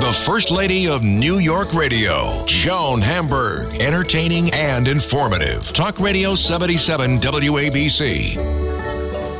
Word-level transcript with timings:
The 0.00 0.12
First 0.12 0.50
Lady 0.50 0.88
of 0.88 1.04
New 1.04 1.40
York 1.40 1.74
Radio, 1.74 2.42
Joan 2.46 3.02
Hamburg. 3.02 3.82
Entertaining 3.82 4.50
and 4.54 4.88
informative. 4.88 5.70
Talk 5.74 6.00
Radio 6.00 6.34
77 6.34 7.18
WABC. 7.18 8.36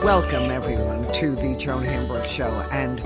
Welcome, 0.04 0.50
everyone, 0.50 1.10
to 1.14 1.34
the 1.34 1.56
Joan 1.56 1.82
Hamburg 1.82 2.26
Show. 2.26 2.50
And 2.70 3.00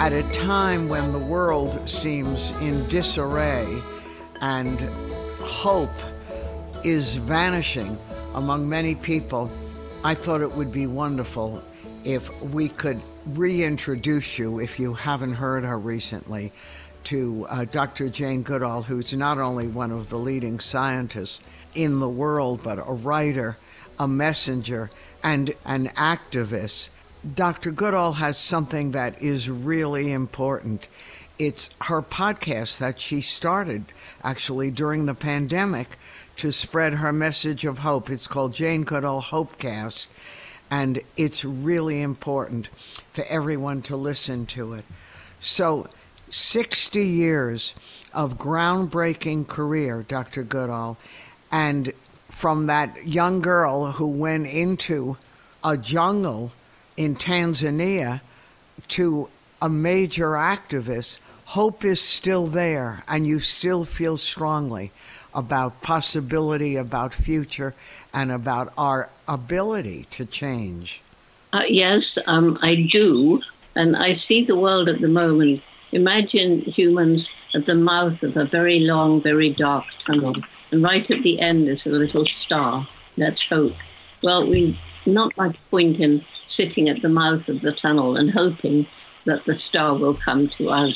at 0.00 0.12
a 0.12 0.24
time 0.32 0.88
when 0.88 1.12
the 1.12 1.20
world 1.20 1.88
seems 1.88 2.50
in 2.60 2.84
disarray 2.88 3.64
and 4.40 4.80
hope 5.38 5.94
is 6.82 7.14
vanishing 7.14 7.96
among 8.34 8.68
many 8.68 8.96
people, 8.96 9.48
I 10.02 10.14
thought 10.14 10.40
it 10.40 10.50
would 10.50 10.72
be 10.72 10.88
wonderful 10.88 11.62
if 12.06 12.30
we 12.40 12.68
could 12.68 13.00
reintroduce 13.26 14.38
you, 14.38 14.60
if 14.60 14.78
you 14.78 14.94
haven't 14.94 15.34
heard 15.34 15.64
her 15.64 15.76
recently, 15.76 16.52
to 17.02 17.46
uh, 17.50 17.64
Dr. 17.64 18.08
Jane 18.08 18.44
Goodall, 18.44 18.82
who's 18.82 19.12
not 19.12 19.38
only 19.38 19.66
one 19.66 19.90
of 19.90 20.08
the 20.08 20.16
leading 20.16 20.60
scientists 20.60 21.40
in 21.74 21.98
the 21.98 22.08
world, 22.08 22.62
but 22.62 22.78
a 22.78 22.92
writer, 22.92 23.58
a 23.98 24.06
messenger, 24.06 24.88
and 25.24 25.52
an 25.64 25.88
activist. 25.96 26.90
Dr. 27.34 27.72
Goodall 27.72 28.12
has 28.12 28.38
something 28.38 28.92
that 28.92 29.20
is 29.20 29.50
really 29.50 30.12
important. 30.12 30.86
It's 31.40 31.70
her 31.82 32.02
podcast 32.02 32.78
that 32.78 33.00
she 33.00 33.20
started 33.20 33.84
actually 34.22 34.70
during 34.70 35.06
the 35.06 35.14
pandemic 35.14 35.98
to 36.36 36.52
spread 36.52 36.94
her 36.94 37.12
message 37.12 37.64
of 37.64 37.78
hope. 37.78 38.10
It's 38.10 38.28
called 38.28 38.54
Jane 38.54 38.84
Goodall 38.84 39.22
Hopecast 39.22 40.06
and 40.70 41.00
it's 41.16 41.44
really 41.44 42.02
important 42.02 42.68
for 43.12 43.24
everyone 43.28 43.82
to 43.82 43.96
listen 43.96 44.46
to 44.46 44.74
it. 44.74 44.84
So, 45.40 45.88
60 46.28 47.04
years 47.04 47.74
of 48.12 48.36
groundbreaking 48.36 49.46
career, 49.46 50.04
Dr. 50.08 50.42
Goodall, 50.42 50.96
and 51.52 51.92
from 52.28 52.66
that 52.66 53.06
young 53.06 53.40
girl 53.40 53.92
who 53.92 54.08
went 54.08 54.48
into 54.48 55.16
a 55.62 55.76
jungle 55.76 56.52
in 56.96 57.14
Tanzania 57.14 58.20
to 58.88 59.28
a 59.62 59.68
major 59.68 60.30
activist, 60.30 61.18
hope 61.44 61.84
is 61.84 62.00
still 62.00 62.48
there, 62.48 63.04
and 63.06 63.26
you 63.26 63.38
still 63.38 63.84
feel 63.84 64.16
strongly 64.16 64.90
about 65.36 65.82
possibility, 65.82 66.74
about 66.76 67.14
future, 67.14 67.74
and 68.12 68.32
about 68.32 68.72
our 68.76 69.10
ability 69.28 70.06
to 70.10 70.24
change. 70.24 71.02
Uh, 71.52 71.60
yes, 71.68 72.02
um, 72.26 72.58
I 72.62 72.88
do. 72.90 73.40
And 73.76 73.94
I 73.94 74.16
see 74.26 74.44
the 74.46 74.56
world 74.56 74.88
at 74.88 75.00
the 75.02 75.08
moment. 75.08 75.62
Imagine 75.92 76.62
humans 76.62 77.28
at 77.54 77.66
the 77.66 77.74
mouth 77.74 78.22
of 78.22 78.36
a 78.36 78.46
very 78.46 78.80
long, 78.80 79.22
very 79.22 79.50
dark 79.50 79.84
tunnel. 80.06 80.34
And 80.70 80.82
right 80.82 81.08
at 81.10 81.22
the 81.22 81.38
end 81.38 81.68
is 81.68 81.80
a 81.84 81.90
little 81.90 82.26
star. 82.44 82.88
That's 83.18 83.46
hope. 83.48 83.74
Well, 84.22 84.48
we 84.48 84.80
not 85.04 85.36
much 85.36 85.56
point 85.70 86.00
in 86.00 86.24
sitting 86.56 86.88
at 86.88 87.02
the 87.02 87.08
mouth 87.08 87.46
of 87.48 87.60
the 87.60 87.72
tunnel 87.72 88.16
and 88.16 88.30
hoping 88.30 88.86
that 89.26 89.44
the 89.46 89.58
star 89.68 89.94
will 89.94 90.14
come 90.14 90.50
to 90.56 90.70
us. 90.70 90.94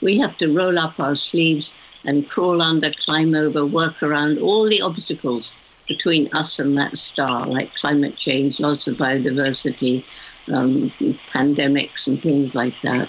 We 0.00 0.18
have 0.18 0.36
to 0.38 0.48
roll 0.48 0.78
up 0.78 0.98
our 0.98 1.16
sleeves 1.30 1.68
and 2.04 2.28
crawl 2.28 2.60
under, 2.60 2.92
climb 3.04 3.34
over, 3.34 3.64
work 3.64 4.02
around 4.02 4.38
all 4.38 4.68
the 4.68 4.80
obstacles 4.80 5.44
between 5.88 6.32
us 6.34 6.52
and 6.58 6.76
that 6.76 6.92
star, 7.12 7.46
like 7.46 7.70
climate 7.80 8.16
change, 8.18 8.58
loss 8.58 8.86
of 8.86 8.94
biodiversity, 8.94 10.04
um, 10.48 10.92
pandemics, 11.34 11.90
and 12.06 12.22
things 12.22 12.54
like 12.54 12.74
that. 12.82 13.08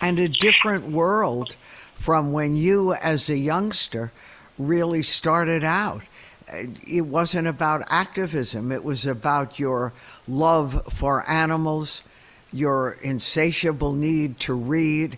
And 0.00 0.18
a 0.18 0.28
different 0.28 0.90
world 0.90 1.56
from 1.94 2.32
when 2.32 2.56
you, 2.56 2.94
as 2.94 3.28
a 3.28 3.36
youngster, 3.36 4.12
really 4.58 5.02
started 5.02 5.64
out. 5.64 6.02
It 6.86 7.02
wasn't 7.02 7.46
about 7.46 7.84
activism, 7.88 8.72
it 8.72 8.82
was 8.82 9.06
about 9.06 9.58
your 9.58 9.92
love 10.26 10.82
for 10.92 11.28
animals, 11.30 12.02
your 12.52 12.98
insatiable 13.02 13.92
need 13.92 14.38
to 14.40 14.54
read, 14.54 15.16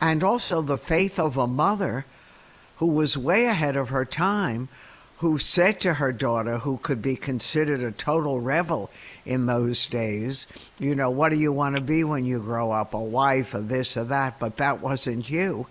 and 0.00 0.22
also 0.22 0.62
the 0.62 0.78
faith 0.78 1.18
of 1.18 1.36
a 1.36 1.46
mother 1.46 2.04
who 2.76 2.86
was 2.86 3.18
way 3.18 3.46
ahead 3.46 3.76
of 3.76 3.88
her 3.88 4.04
time, 4.04 4.68
who 5.18 5.36
said 5.36 5.80
to 5.80 5.94
her 5.94 6.12
daughter, 6.12 6.58
who 6.58 6.78
could 6.78 7.02
be 7.02 7.16
considered 7.16 7.80
a 7.82 7.90
total 7.90 8.40
rebel 8.40 8.88
in 9.26 9.46
those 9.46 9.86
days, 9.86 10.46
you 10.78 10.94
know, 10.94 11.10
what 11.10 11.30
do 11.30 11.36
you 11.36 11.52
want 11.52 11.74
to 11.74 11.80
be 11.80 12.04
when 12.04 12.24
you 12.24 12.38
grow 12.38 12.70
up? 12.70 12.94
A 12.94 12.98
wife 12.98 13.52
or 13.52 13.60
this 13.60 13.96
or 13.96 14.04
that? 14.04 14.38
But 14.38 14.58
that 14.58 14.80
wasn't 14.80 15.28
you. 15.28 15.66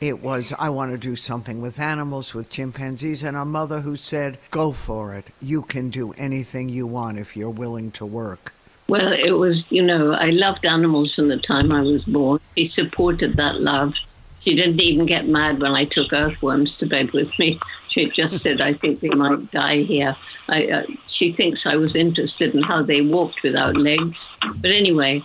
It 0.00 0.20
was, 0.20 0.52
I 0.58 0.70
want 0.70 0.90
to 0.90 0.98
do 0.98 1.14
something 1.14 1.62
with 1.62 1.78
animals, 1.78 2.34
with 2.34 2.50
chimpanzees, 2.50 3.22
and 3.22 3.36
a 3.36 3.44
mother 3.44 3.80
who 3.80 3.96
said, 3.96 4.38
go 4.50 4.72
for 4.72 5.14
it. 5.14 5.30
You 5.40 5.62
can 5.62 5.88
do 5.88 6.12
anything 6.14 6.68
you 6.68 6.86
want 6.86 7.18
if 7.18 7.36
you're 7.36 7.48
willing 7.50 7.92
to 7.92 8.04
work. 8.04 8.52
Well, 8.86 9.12
it 9.12 9.32
was, 9.32 9.62
you 9.70 9.82
know, 9.82 10.12
I 10.12 10.30
loved 10.30 10.64
animals 10.66 11.14
from 11.14 11.28
the 11.28 11.38
time 11.38 11.72
I 11.72 11.80
was 11.80 12.04
born. 12.04 12.40
She 12.56 12.70
supported 12.74 13.36
that 13.36 13.60
love. 13.60 13.94
She 14.42 14.54
didn't 14.54 14.80
even 14.80 15.06
get 15.06 15.26
mad 15.26 15.60
when 15.60 15.72
I 15.72 15.86
took 15.86 16.12
earthworms 16.12 16.76
to 16.78 16.86
bed 16.86 17.12
with 17.12 17.30
me. 17.38 17.60
She 17.94 18.06
just 18.06 18.42
said, 18.42 18.60
I 18.60 18.74
think 18.74 18.98
they 18.98 19.08
might 19.10 19.52
die 19.52 19.84
here. 19.84 20.16
I, 20.48 20.66
uh, 20.66 20.82
she 21.16 21.32
thinks 21.32 21.60
I 21.64 21.76
was 21.76 21.94
interested 21.94 22.52
in 22.52 22.60
how 22.60 22.82
they 22.82 23.02
walked 23.02 23.44
without 23.44 23.76
legs. 23.76 24.18
But 24.56 24.72
anyway, 24.72 25.22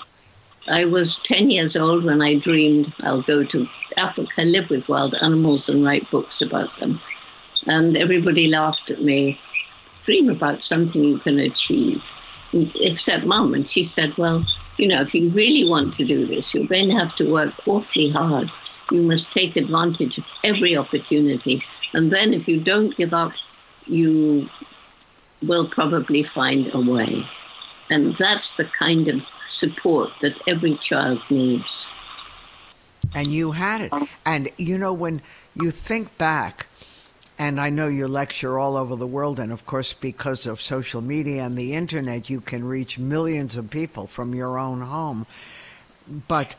I 0.68 0.86
was 0.86 1.18
10 1.26 1.50
years 1.50 1.76
old 1.76 2.04
when 2.04 2.22
I 2.22 2.36
dreamed 2.36 2.94
I'll 3.00 3.24
go 3.24 3.44
to 3.44 3.66
Africa, 3.98 4.44
live 4.44 4.70
with 4.70 4.88
wild 4.88 5.16
animals, 5.20 5.64
and 5.68 5.84
write 5.84 6.12
books 6.12 6.36
about 6.44 6.70
them. 6.80 7.02
And 7.66 7.98
everybody 7.98 8.46
laughed 8.46 8.92
at 8.92 9.02
me. 9.02 9.40
Dream 10.06 10.30
about 10.30 10.60
something 10.70 11.04
you 11.04 11.18
can 11.18 11.40
achieve 11.40 12.04
except 12.54 13.26
mum. 13.26 13.54
And 13.54 13.70
she 13.72 13.92
said, 13.96 14.14
well, 14.18 14.46
you 14.78 14.88
know, 14.88 15.02
if 15.02 15.14
you 15.14 15.30
really 15.30 15.70
want 15.70 15.96
to 15.96 16.06
do 16.06 16.26
this, 16.26 16.46
you're 16.54 16.68
going 16.68 16.90
to 16.90 16.96
have 16.96 17.16
to 17.18 17.30
work 17.32 17.54
awfully 17.68 18.12
hard. 18.12 18.50
You 18.92 19.04
must 19.04 19.26
take 19.34 19.56
advantage 19.56 20.18
of 20.18 20.24
every 20.44 20.76
opportunity. 20.76 21.64
And 21.94 22.12
then 22.12 22.34
if 22.34 22.48
you 22.48 22.60
don't 22.60 22.96
give 22.98 23.14
up, 23.14 23.32
you 23.86 24.48
will 25.42 25.70
probably 25.70 26.26
find 26.34 26.70
a 26.74 26.80
way. 26.80 27.26
And 27.90 28.16
that's 28.20 28.46
the 28.58 28.66
kind 28.78 29.08
of 29.08 29.22
support 29.60 30.10
that 30.22 30.34
every 30.48 30.80
child 30.88 31.20
needs. 31.30 31.66
And 33.14 33.32
you 33.32 33.52
had 33.52 33.82
it. 33.82 33.94
And 34.26 34.50
you 34.58 34.78
know, 34.78 34.94
when 34.94 35.22
you 35.56 35.72
think 35.72 36.18
back, 36.18 36.68
and 37.40 37.60
I 37.60 37.70
know 37.70 37.88
you 37.88 38.06
lecture 38.06 38.60
all 38.60 38.76
over 38.76 38.98
the 38.98 39.08
world, 39.08 39.40
and 39.40 39.54
of 39.54 39.66
course, 39.66 39.94
because 39.94 40.46
of 40.46 40.60
social 40.60 41.00
media 41.00 41.46
and 41.46 41.58
the 41.58 41.74
internet, 41.74 42.30
you 42.30 42.42
can 42.42 42.66
reach 42.66 43.00
millions 43.00 43.56
of 43.56 43.72
people 43.72 44.08
from 44.08 44.36
your 44.36 44.60
own 44.60 44.82
home. 44.82 45.26
But 46.28 46.58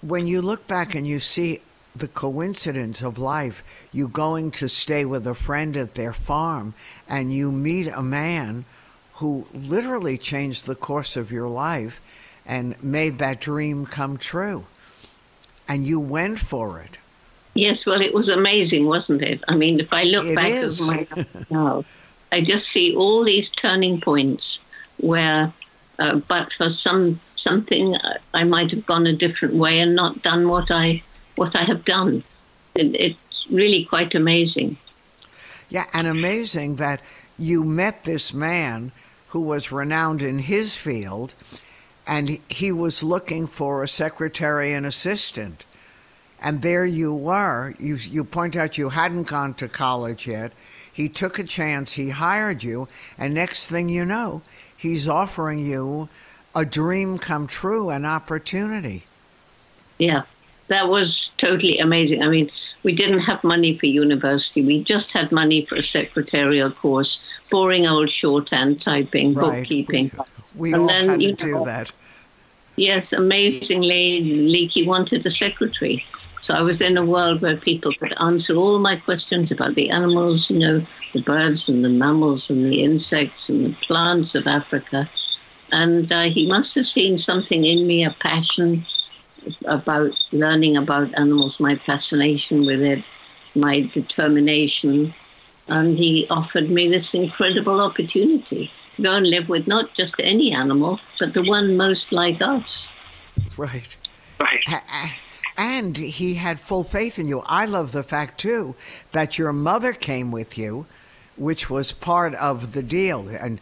when 0.00 0.26
you 0.26 0.40
look 0.40 0.66
back 0.66 0.94
and 0.94 1.06
you 1.06 1.20
see 1.20 1.60
the 1.94 2.08
coincidence 2.08 3.02
of 3.02 3.18
life, 3.18 3.62
you 3.92 4.08
going 4.08 4.50
to 4.52 4.70
stay 4.70 5.04
with 5.04 5.26
a 5.26 5.34
friend 5.34 5.76
at 5.76 5.94
their 5.94 6.14
farm, 6.14 6.72
and 7.06 7.30
you 7.30 7.52
meet 7.52 7.88
a 7.88 8.02
man 8.02 8.64
who 9.16 9.46
literally 9.52 10.16
changed 10.16 10.64
the 10.64 10.74
course 10.74 11.14
of 11.14 11.30
your 11.30 11.46
life 11.46 12.00
and 12.46 12.82
made 12.82 13.18
that 13.18 13.38
dream 13.38 13.84
come 13.84 14.16
true. 14.16 14.66
And 15.68 15.86
you 15.86 16.00
went 16.00 16.40
for 16.40 16.80
it. 16.80 16.96
Yes, 17.54 17.78
well, 17.86 18.00
it 18.00 18.12
was 18.12 18.28
amazing, 18.28 18.86
wasn't 18.86 19.22
it? 19.22 19.42
I 19.46 19.54
mean, 19.54 19.78
if 19.78 19.92
I 19.92 20.02
look 20.02 20.26
It 20.26 20.34
back 20.34 20.50
is. 20.50 20.80
at 20.80 20.86
my 20.86 20.96
life 21.16 21.50
now, 21.50 21.84
I 22.32 22.40
just 22.40 22.64
see 22.72 22.94
all 22.96 23.24
these 23.24 23.48
turning 23.62 24.00
points 24.00 24.58
where, 24.98 25.52
uh, 25.98 26.16
but 26.16 26.48
for 26.58 26.70
some 26.82 27.20
something, 27.42 27.94
uh, 27.94 28.18
I 28.32 28.44
might 28.44 28.70
have 28.70 28.86
gone 28.86 29.06
a 29.06 29.14
different 29.14 29.54
way 29.54 29.78
and 29.78 29.94
not 29.94 30.22
done 30.22 30.48
what 30.48 30.70
I 30.70 31.02
what 31.36 31.54
I 31.54 31.64
have 31.64 31.84
done. 31.84 32.24
It, 32.74 32.94
it's 32.94 33.46
really 33.50 33.84
quite 33.84 34.14
amazing. 34.14 34.76
Yeah, 35.68 35.86
and 35.92 36.06
amazing 36.06 36.76
that 36.76 37.00
you 37.38 37.62
met 37.64 38.04
this 38.04 38.34
man 38.34 38.92
who 39.28 39.40
was 39.40 39.72
renowned 39.72 40.22
in 40.22 40.38
his 40.40 40.74
field 40.76 41.34
and 42.06 42.38
he 42.48 42.70
was 42.70 43.02
looking 43.02 43.46
for 43.46 43.82
a 43.82 43.88
secretary 43.88 44.72
and 44.72 44.84
assistant. 44.86 45.64
And 46.44 46.60
there 46.60 46.84
you 46.84 47.14
were. 47.14 47.74
You, 47.80 47.96
you 47.96 48.22
point 48.22 48.54
out 48.54 48.76
you 48.76 48.90
hadn't 48.90 49.28
gone 49.28 49.54
to 49.54 49.66
college 49.66 50.26
yet. 50.26 50.52
He 50.92 51.08
took 51.08 51.38
a 51.38 51.42
chance, 51.44 51.92
he 51.92 52.10
hired 52.10 52.62
you, 52.62 52.86
and 53.18 53.32
next 53.32 53.68
thing 53.68 53.88
you 53.88 54.04
know, 54.04 54.42
he's 54.76 55.08
offering 55.08 55.58
you 55.58 56.10
a 56.54 56.66
dream 56.66 57.16
come 57.16 57.46
true, 57.46 57.88
an 57.88 58.04
opportunity. 58.04 59.04
Yeah, 59.98 60.22
that 60.68 60.88
was 60.88 61.30
totally 61.38 61.78
amazing. 61.78 62.22
I 62.22 62.28
mean, 62.28 62.50
we 62.82 62.94
didn't 62.94 63.20
have 63.20 63.42
money 63.42 63.78
for 63.78 63.86
university. 63.86 64.62
We 64.62 64.84
just 64.84 65.10
had 65.12 65.32
money 65.32 65.64
for 65.66 65.76
a 65.76 65.82
secretarial 65.82 66.70
course, 66.72 67.18
boring 67.50 67.86
old 67.86 68.10
shorthand 68.10 68.82
typing, 68.82 69.32
Right. 69.32 69.62
bookkeeping. 69.62 70.12
We 70.54 70.74
And 70.74 70.82
all 70.82 70.88
then, 70.88 71.08
had 71.08 71.20
to 71.20 71.24
you 71.24 71.32
do 71.34 71.64
that. 71.64 71.90
Yes, 72.76 73.06
amazingly, 73.12 74.20
Leakey 74.52 74.86
wanted 74.86 75.24
a 75.26 75.30
secretary. 75.30 76.04
So 76.46 76.52
I 76.52 76.60
was 76.60 76.80
in 76.80 76.96
a 76.98 77.04
world 77.04 77.40
where 77.40 77.56
people 77.56 77.92
could 77.98 78.12
answer 78.20 78.54
all 78.54 78.78
my 78.78 78.96
questions 78.96 79.50
about 79.50 79.74
the 79.74 79.90
animals, 79.90 80.44
you 80.50 80.58
know, 80.58 80.86
the 81.14 81.22
birds 81.22 81.64
and 81.68 81.82
the 81.82 81.88
mammals 81.88 82.44
and 82.48 82.64
the 82.64 82.84
insects 82.84 83.48
and 83.48 83.64
the 83.64 83.76
plants 83.86 84.34
of 84.34 84.46
Africa. 84.46 85.08
And 85.70 86.10
uh, 86.12 86.24
he 86.34 86.46
must 86.46 86.68
have 86.74 86.84
seen 86.94 87.18
something 87.24 87.64
in 87.64 87.86
me, 87.86 88.04
a 88.04 88.14
passion 88.20 88.86
about 89.66 90.12
learning 90.32 90.76
about 90.76 91.18
animals, 91.18 91.56
my 91.58 91.80
fascination 91.86 92.66
with 92.66 92.80
it, 92.80 92.98
my 93.54 93.90
determination. 93.94 95.14
And 95.68 95.96
he 95.96 96.26
offered 96.28 96.70
me 96.70 96.90
this 96.90 97.06
incredible 97.14 97.80
opportunity 97.80 98.70
to 98.96 99.02
go 99.02 99.16
and 99.16 99.26
live 99.26 99.48
with 99.48 99.66
not 99.66 99.86
just 99.96 100.12
any 100.18 100.52
animal, 100.52 101.00
but 101.18 101.32
the 101.32 101.42
one 101.42 101.78
most 101.78 102.04
like 102.10 102.42
us. 102.42 102.64
Right. 103.56 103.96
Right. 104.38 104.60
And 105.56 105.96
he 105.96 106.34
had 106.34 106.58
full 106.58 106.82
faith 106.82 107.18
in 107.18 107.28
you. 107.28 107.42
I 107.46 107.66
love 107.66 107.92
the 107.92 108.02
fact, 108.02 108.40
too, 108.40 108.74
that 109.12 109.38
your 109.38 109.52
mother 109.52 109.92
came 109.92 110.32
with 110.32 110.58
you, 110.58 110.86
which 111.36 111.70
was 111.70 111.92
part 111.92 112.34
of 112.34 112.72
the 112.72 112.82
deal. 112.82 113.28
And, 113.28 113.60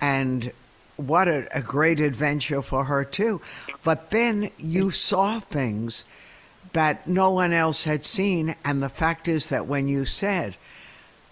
and 0.00 0.52
what 0.96 1.28
a, 1.28 1.46
a 1.56 1.60
great 1.60 2.00
adventure 2.00 2.62
for 2.62 2.84
her, 2.84 3.04
too. 3.04 3.42
But 3.84 4.10
then 4.10 4.50
you 4.56 4.90
saw 4.90 5.40
things 5.40 6.04
that 6.72 7.06
no 7.06 7.30
one 7.30 7.52
else 7.52 7.84
had 7.84 8.04
seen. 8.04 8.56
And 8.64 8.82
the 8.82 8.88
fact 8.88 9.28
is 9.28 9.46
that 9.46 9.66
when 9.66 9.88
you 9.88 10.04
said 10.04 10.56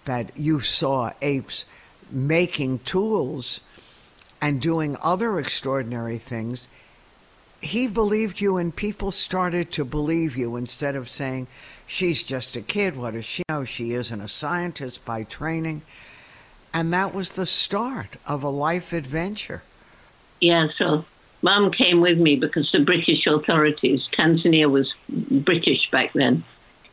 that 0.05 0.31
you 0.35 0.59
saw 0.59 1.11
apes 1.21 1.65
making 2.11 2.79
tools 2.79 3.59
and 4.41 4.61
doing 4.61 4.97
other 5.01 5.39
extraordinary 5.39 6.19
things, 6.19 6.67
he 7.61 7.87
believed 7.87 8.41
you 8.41 8.57
and 8.57 8.75
people 8.75 9.11
started 9.11 9.71
to 9.73 9.85
believe 9.85 10.35
you 10.35 10.55
instead 10.55 10.95
of 10.95 11.09
saying 11.09 11.47
she's 11.87 12.23
just 12.23 12.55
a 12.55 12.61
kid. 12.61 12.95
What 12.95 13.13
does 13.13 13.25
she 13.25 13.43
know? 13.49 13.65
She 13.65 13.93
isn't 13.93 14.21
a 14.21 14.27
scientist 14.27 15.05
by 15.05 15.23
training. 15.23 15.81
And 16.73 16.93
that 16.93 17.13
was 17.13 17.33
the 17.33 17.45
start 17.45 18.17
of 18.27 18.43
a 18.43 18.49
life 18.49 18.91
adventure. 18.93 19.63
Yeah, 20.41 20.67
so 20.77 21.05
mum 21.41 21.71
came 21.71 22.01
with 22.01 22.17
me 22.17 22.35
because 22.35 22.69
the 22.71 22.83
British 22.83 23.25
authorities, 23.25 24.01
Tanzania 24.17 24.69
was 24.69 24.93
British 25.09 25.89
back 25.91 26.13
then, 26.13 26.43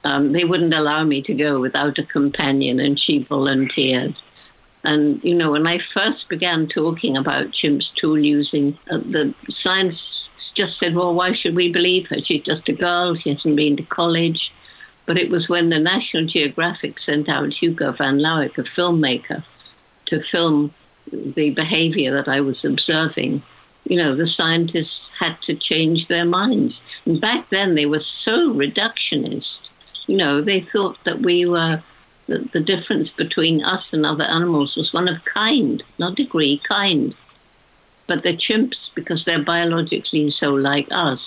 um, 0.04 0.32
they 0.32 0.44
wouldn't 0.44 0.74
allow 0.74 1.04
me 1.04 1.22
to 1.22 1.34
go 1.34 1.60
without 1.60 1.98
a 1.98 2.04
companion, 2.04 2.80
and 2.80 3.00
she 3.00 3.24
volunteered. 3.24 4.16
And, 4.84 5.22
you 5.22 5.34
know, 5.34 5.52
when 5.52 5.66
I 5.66 5.78
first 5.94 6.28
began 6.28 6.68
talking 6.68 7.16
about 7.16 7.52
chimps 7.52 7.84
tool 8.00 8.18
using, 8.18 8.76
uh, 8.90 8.98
the 8.98 9.34
science 9.62 9.96
just 10.56 10.78
said, 10.78 10.94
well, 10.94 11.14
why 11.14 11.32
should 11.34 11.54
we 11.54 11.72
believe 11.72 12.06
her? 12.08 12.16
She's 12.24 12.44
just 12.44 12.68
a 12.68 12.72
girl, 12.72 13.16
she 13.16 13.30
hasn't 13.30 13.56
been 13.56 13.76
to 13.76 13.82
college. 13.84 14.50
But 15.06 15.18
it 15.18 15.30
was 15.30 15.48
when 15.48 15.70
the 15.70 15.78
National 15.78 16.26
Geographic 16.26 16.96
sent 17.04 17.28
out 17.28 17.52
Hugo 17.52 17.92
van 17.92 18.18
Lawick, 18.18 18.56
a 18.58 18.62
filmmaker, 18.62 19.44
to 20.06 20.20
film 20.30 20.72
the 21.10 21.50
behavior 21.50 22.14
that 22.14 22.30
I 22.30 22.40
was 22.40 22.64
observing, 22.64 23.42
you 23.84 23.96
know, 23.96 24.14
the 24.14 24.28
scientists 24.36 25.00
had 25.18 25.36
to 25.46 25.56
change 25.56 26.06
their 26.08 26.24
minds. 26.24 26.74
And 27.04 27.20
back 27.20 27.48
then 27.50 27.74
they 27.74 27.86
were 27.86 28.02
so 28.24 28.52
reductionist. 28.52 29.44
You 30.06 30.16
know, 30.16 30.42
they 30.42 30.66
thought 30.72 30.98
that 31.04 31.22
we 31.22 31.46
were, 31.46 31.82
the, 32.28 32.48
the 32.52 32.60
difference 32.60 33.08
between 33.16 33.62
us 33.64 33.84
and 33.92 34.06
other 34.06 34.24
animals 34.24 34.74
was 34.76 34.92
one 34.92 35.08
of 35.08 35.16
kind, 35.24 35.82
not 35.98 36.16
degree, 36.16 36.60
kind. 36.68 37.14
But 38.12 38.24
the 38.24 38.36
chimps, 38.36 38.76
because 38.94 39.24
they're 39.24 39.42
biologically 39.42 40.34
so 40.38 40.48
like 40.48 40.86
us, 40.90 41.18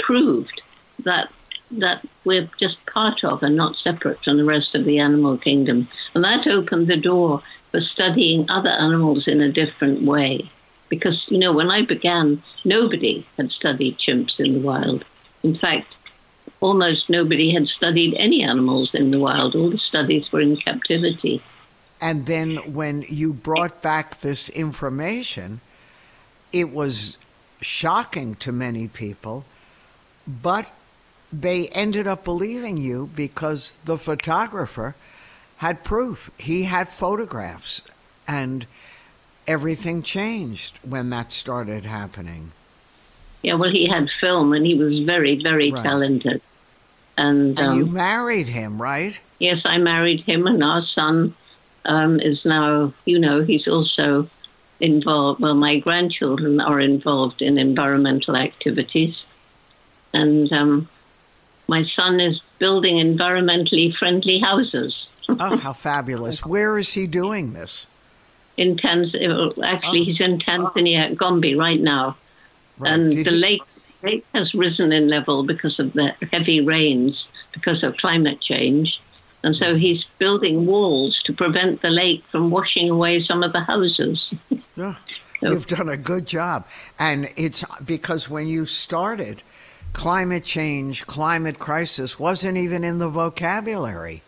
proved 0.00 0.62
that 1.04 1.28
that 1.72 2.02
we're 2.24 2.48
just 2.58 2.78
part 2.86 3.22
of 3.22 3.42
and 3.42 3.54
not 3.54 3.76
separate 3.84 4.24
from 4.24 4.38
the 4.38 4.44
rest 4.44 4.74
of 4.74 4.86
the 4.86 4.98
animal 4.98 5.36
kingdom. 5.36 5.88
And 6.14 6.24
that 6.24 6.46
opened 6.46 6.86
the 6.86 6.96
door 6.96 7.42
for 7.70 7.82
studying 7.82 8.46
other 8.48 8.70
animals 8.70 9.28
in 9.28 9.42
a 9.42 9.52
different 9.52 10.04
way. 10.04 10.50
Because, 10.88 11.22
you 11.28 11.36
know, 11.36 11.52
when 11.52 11.70
I 11.70 11.82
began, 11.84 12.42
nobody 12.64 13.26
had 13.36 13.50
studied 13.50 13.98
chimps 13.98 14.40
in 14.40 14.54
the 14.54 14.60
wild. 14.60 15.04
In 15.42 15.58
fact, 15.58 15.94
almost 16.60 17.10
nobody 17.10 17.52
had 17.52 17.66
studied 17.66 18.14
any 18.14 18.42
animals 18.42 18.88
in 18.94 19.10
the 19.10 19.18
wild. 19.18 19.54
All 19.54 19.68
the 19.68 19.76
studies 19.76 20.32
were 20.32 20.40
in 20.40 20.56
captivity. 20.56 21.42
and 22.00 22.24
then 22.24 22.56
when 22.72 23.04
you 23.20 23.34
brought 23.34 23.82
back 23.82 24.20
this 24.22 24.48
information 24.48 25.60
it 26.60 26.72
was 26.72 27.16
shocking 27.60 28.34
to 28.34 28.52
many 28.52 28.86
people 28.88 29.44
but 30.26 30.66
they 31.32 31.68
ended 31.68 32.06
up 32.06 32.24
believing 32.24 32.76
you 32.78 33.08
because 33.14 33.76
the 33.84 33.98
photographer 33.98 34.94
had 35.58 35.82
proof 35.84 36.30
he 36.38 36.64
had 36.64 36.88
photographs 36.88 37.82
and 38.28 38.66
everything 39.46 40.02
changed 40.02 40.78
when 40.82 41.10
that 41.10 41.30
started 41.30 41.84
happening 41.84 42.50
Yeah, 43.42 43.54
well, 43.54 43.70
he 43.70 43.88
had 43.88 44.08
film 44.20 44.52
and 44.52 44.66
he 44.66 44.74
was 44.74 44.94
very, 45.06 45.34
very 45.40 45.70
Right. 45.70 45.84
talented. 45.84 46.40
And, 47.16 47.58
and 47.58 47.70
um, 47.70 47.78
you 47.78 47.86
married 47.86 48.48
him 48.48 48.82
right 48.82 49.20
Yes, 49.38 49.58
I 49.64 49.76
married 49.78 50.20
him, 50.30 50.46
and 50.46 50.64
our 50.64 50.82
son 50.94 51.34
um, 51.84 52.18
is 52.20 52.38
now, 52.44 52.92
you 53.04 53.18
know, 53.18 53.42
he's 53.42 53.68
also 53.68 54.28
involved. 54.80 55.40
Well, 55.40 55.54
my 55.54 55.78
grandchildren 55.78 56.60
are 56.60 56.80
involved 56.80 57.42
in 57.42 57.58
environmental 57.58 58.36
activities. 58.36 59.14
And 60.12 60.52
um, 60.52 60.88
my 61.68 61.84
son 61.94 62.20
is 62.20 62.40
building 62.58 62.96
environmentally 62.96 63.94
friendly 63.94 64.38
houses 64.38 65.06
oh 65.28 65.56
how 65.56 65.72
fabulous 65.72 66.46
where 66.46 66.78
is 66.78 66.92
he 66.92 67.06
doing 67.06 67.52
this 67.52 67.86
in 68.56 68.76
Tanzania. 68.76 69.52
Actually, 69.62 70.04
he's 70.04 70.20
in 70.20 70.38
Tanzania, 70.38 71.10
at 71.10 71.16
Gombe, 71.16 71.54
right 71.58 71.80
now. 71.80 72.16
Right. 72.78 72.92
And 72.92 73.10
Did 73.12 73.26
the 73.26 73.32
he- 73.32 73.36
lake, 73.36 73.62
lake 74.02 74.26
has 74.34 74.54
risen 74.54 74.92
in 74.92 75.08
level 75.08 75.44
because 75.44 75.78
of 75.78 75.92
the 75.92 76.14
heavy 76.32 76.60
rains, 76.60 77.22
because 77.52 77.82
of 77.82 77.96
climate 77.96 78.40
change. 78.40 78.98
And 79.42 79.54
so 79.56 79.76
he's 79.76 80.04
building 80.18 80.66
walls 80.66 81.20
to 81.26 81.32
prevent 81.32 81.82
the 81.82 81.90
lake 81.90 82.24
from 82.32 82.50
washing 82.50 82.90
away 82.90 83.22
some 83.22 83.42
of 83.42 83.52
the 83.52 83.60
houses. 83.60 84.32
Yeah, 84.76 84.96
you've 85.40 85.66
done 85.66 85.88
a 85.88 85.96
good 85.96 86.26
job. 86.26 86.66
And 86.98 87.30
it's 87.34 87.64
because 87.82 88.28
when 88.28 88.46
you 88.46 88.66
started, 88.66 89.42
climate 89.94 90.44
change, 90.44 91.06
climate 91.06 91.58
crisis 91.58 92.18
wasn't 92.18 92.58
even 92.58 92.84
in 92.84 92.98
the 92.98 93.08
vocabulary. 93.08 94.22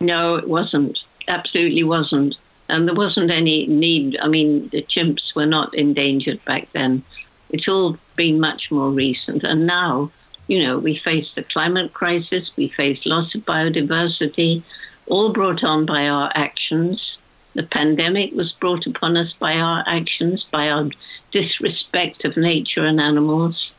No, 0.00 0.36
it 0.36 0.46
wasn't. 0.46 0.98
Absolutely 1.28 1.82
wasn't. 1.82 2.34
And 2.68 2.86
there 2.86 2.94
wasn't 2.94 3.30
any 3.30 3.66
need. 3.66 4.18
I 4.20 4.28
mean, 4.28 4.68
the 4.70 4.82
chimps 4.82 5.34
were 5.34 5.46
not 5.46 5.74
endangered 5.74 6.44
back 6.44 6.68
then. 6.72 7.02
It's 7.48 7.68
all 7.68 7.96
been 8.16 8.40
much 8.40 8.70
more 8.70 8.90
recent. 8.90 9.44
And 9.44 9.66
now, 9.66 10.10
you 10.46 10.62
know, 10.62 10.78
we 10.78 11.00
face 11.02 11.26
the 11.34 11.42
climate 11.42 11.92
crisis, 11.92 12.50
we 12.56 12.68
face 12.68 13.00
loss 13.04 13.34
of 13.34 13.42
biodiversity, 13.42 14.62
all 15.06 15.32
brought 15.32 15.64
on 15.64 15.86
by 15.86 16.06
our 16.06 16.30
actions. 16.34 17.18
The 17.54 17.62
pandemic 17.62 18.32
was 18.32 18.52
brought 18.52 18.86
upon 18.86 19.16
us 19.16 19.32
by 19.38 19.54
our 19.54 19.84
actions, 19.86 20.44
by 20.50 20.68
our 20.68 20.90
disrespect 21.32 22.24
of 22.24 22.36
nature 22.36 22.84
and 22.84 23.00
animals. 23.00 23.70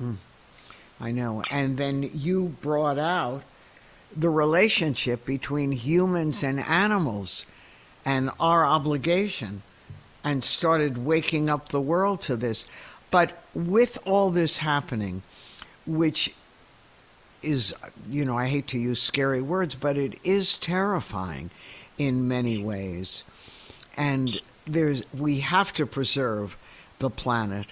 Mm. 0.00 0.16
I 1.00 1.10
know. 1.10 1.42
And 1.50 1.76
then 1.76 2.10
you 2.14 2.56
brought 2.60 2.98
out 2.98 3.42
the 4.16 4.30
relationship 4.30 5.26
between 5.26 5.72
humans 5.72 6.42
and 6.42 6.60
animals 6.60 7.44
and 8.04 8.30
our 8.38 8.64
obligation 8.64 9.62
and 10.22 10.42
started 10.42 11.04
waking 11.04 11.50
up 11.50 11.68
the 11.68 11.80
world 11.80 12.22
to 12.22 12.36
this. 12.36 12.66
But 13.14 13.38
with 13.54 13.96
all 14.06 14.30
this 14.30 14.56
happening, 14.56 15.22
which 15.86 16.34
is, 17.44 17.72
you 18.10 18.24
know, 18.24 18.36
I 18.36 18.48
hate 18.48 18.66
to 18.68 18.76
use 18.76 19.00
scary 19.00 19.40
words, 19.40 19.76
but 19.76 19.96
it 19.96 20.18
is 20.24 20.56
terrifying 20.56 21.50
in 21.96 22.26
many 22.26 22.58
ways. 22.58 23.22
And 23.96 24.40
there's, 24.66 25.04
we 25.16 25.38
have 25.38 25.72
to 25.74 25.86
preserve 25.86 26.56
the 26.98 27.08
planet, 27.08 27.66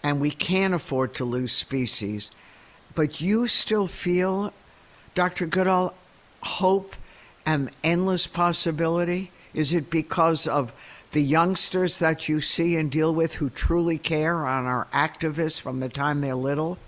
and 0.00 0.20
we 0.20 0.30
can't 0.30 0.74
afford 0.74 1.14
to 1.14 1.24
lose 1.24 1.50
species. 1.50 2.30
But 2.94 3.20
you 3.20 3.48
still 3.48 3.88
feel, 3.88 4.52
Dr. 5.16 5.46
Goodall, 5.46 5.92
hope 6.40 6.94
and 7.44 7.72
endless 7.82 8.28
possibility? 8.28 9.32
Is 9.54 9.72
it 9.72 9.90
because 9.90 10.46
of 10.46 10.72
the 11.12 11.22
youngsters 11.22 11.98
that 11.98 12.28
you 12.28 12.40
see 12.40 12.76
and 12.76 12.90
deal 12.90 13.14
with 13.14 13.34
who 13.36 13.50
truly 13.50 13.98
care 13.98 14.46
and 14.46 14.66
are 14.66 14.88
activists 14.92 15.60
from 15.60 15.80
the 15.80 15.88
time 15.88 16.20
they're 16.20 16.34
little? 16.34 16.78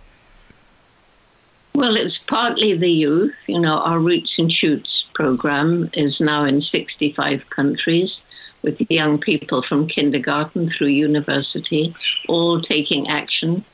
Well, 1.74 1.96
it's 1.96 2.18
partly 2.28 2.76
the 2.76 2.90
youth. 2.90 3.34
You 3.46 3.60
know, 3.60 3.78
our 3.78 3.98
Roots 3.98 4.32
and 4.38 4.50
Shoots 4.50 5.04
program 5.14 5.90
is 5.92 6.20
now 6.20 6.44
in 6.44 6.62
65 6.62 7.42
countries 7.50 8.16
with 8.62 8.80
young 8.88 9.18
people 9.18 9.62
from 9.68 9.88
kindergarten 9.88 10.70
through 10.70 10.88
university, 10.88 11.94
all 12.28 12.62
taking 12.62 13.08
action 13.08 13.64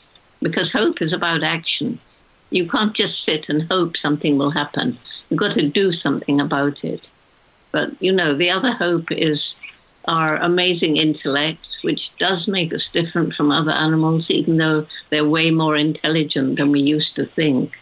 because 0.43 0.73
hope 0.73 1.01
is 1.01 1.13
about 1.13 1.43
action. 1.43 2.01
You 2.51 2.69
can't 2.69 2.97
just 2.97 3.25
sit 3.25 3.49
and 3.49 3.63
hope 3.69 3.97
something 3.97 4.37
will 4.37 4.51
happen. 4.51 4.99
You've 5.29 5.39
got 5.39 5.55
to 5.55 5.69
do 5.69 5.93
something 5.93 6.41
about 6.41 6.83
it. 6.83 7.01
But, 7.71 7.91
you 8.03 8.11
know, 8.11 8.37
the 8.37 8.51
other 8.51 8.73
hope 8.73 9.13
is 9.13 9.55
our 10.07 10.37
amazing 10.37 10.97
intellect, 10.97 11.67
which 11.83 12.01
does 12.19 12.49
make 12.49 12.73
us 12.73 12.83
different 12.93 13.35
from 13.35 13.51
other 13.51 13.71
animals, 13.71 14.27
even 14.29 14.57
though 14.57 14.87
they're 15.11 15.29
way 15.29 15.51
more 15.51 15.77
intelligent 15.77 16.57
than 16.57 16.73
we 16.73 16.81
used 16.81 17.15
to 17.17 17.27
think. 17.27 17.73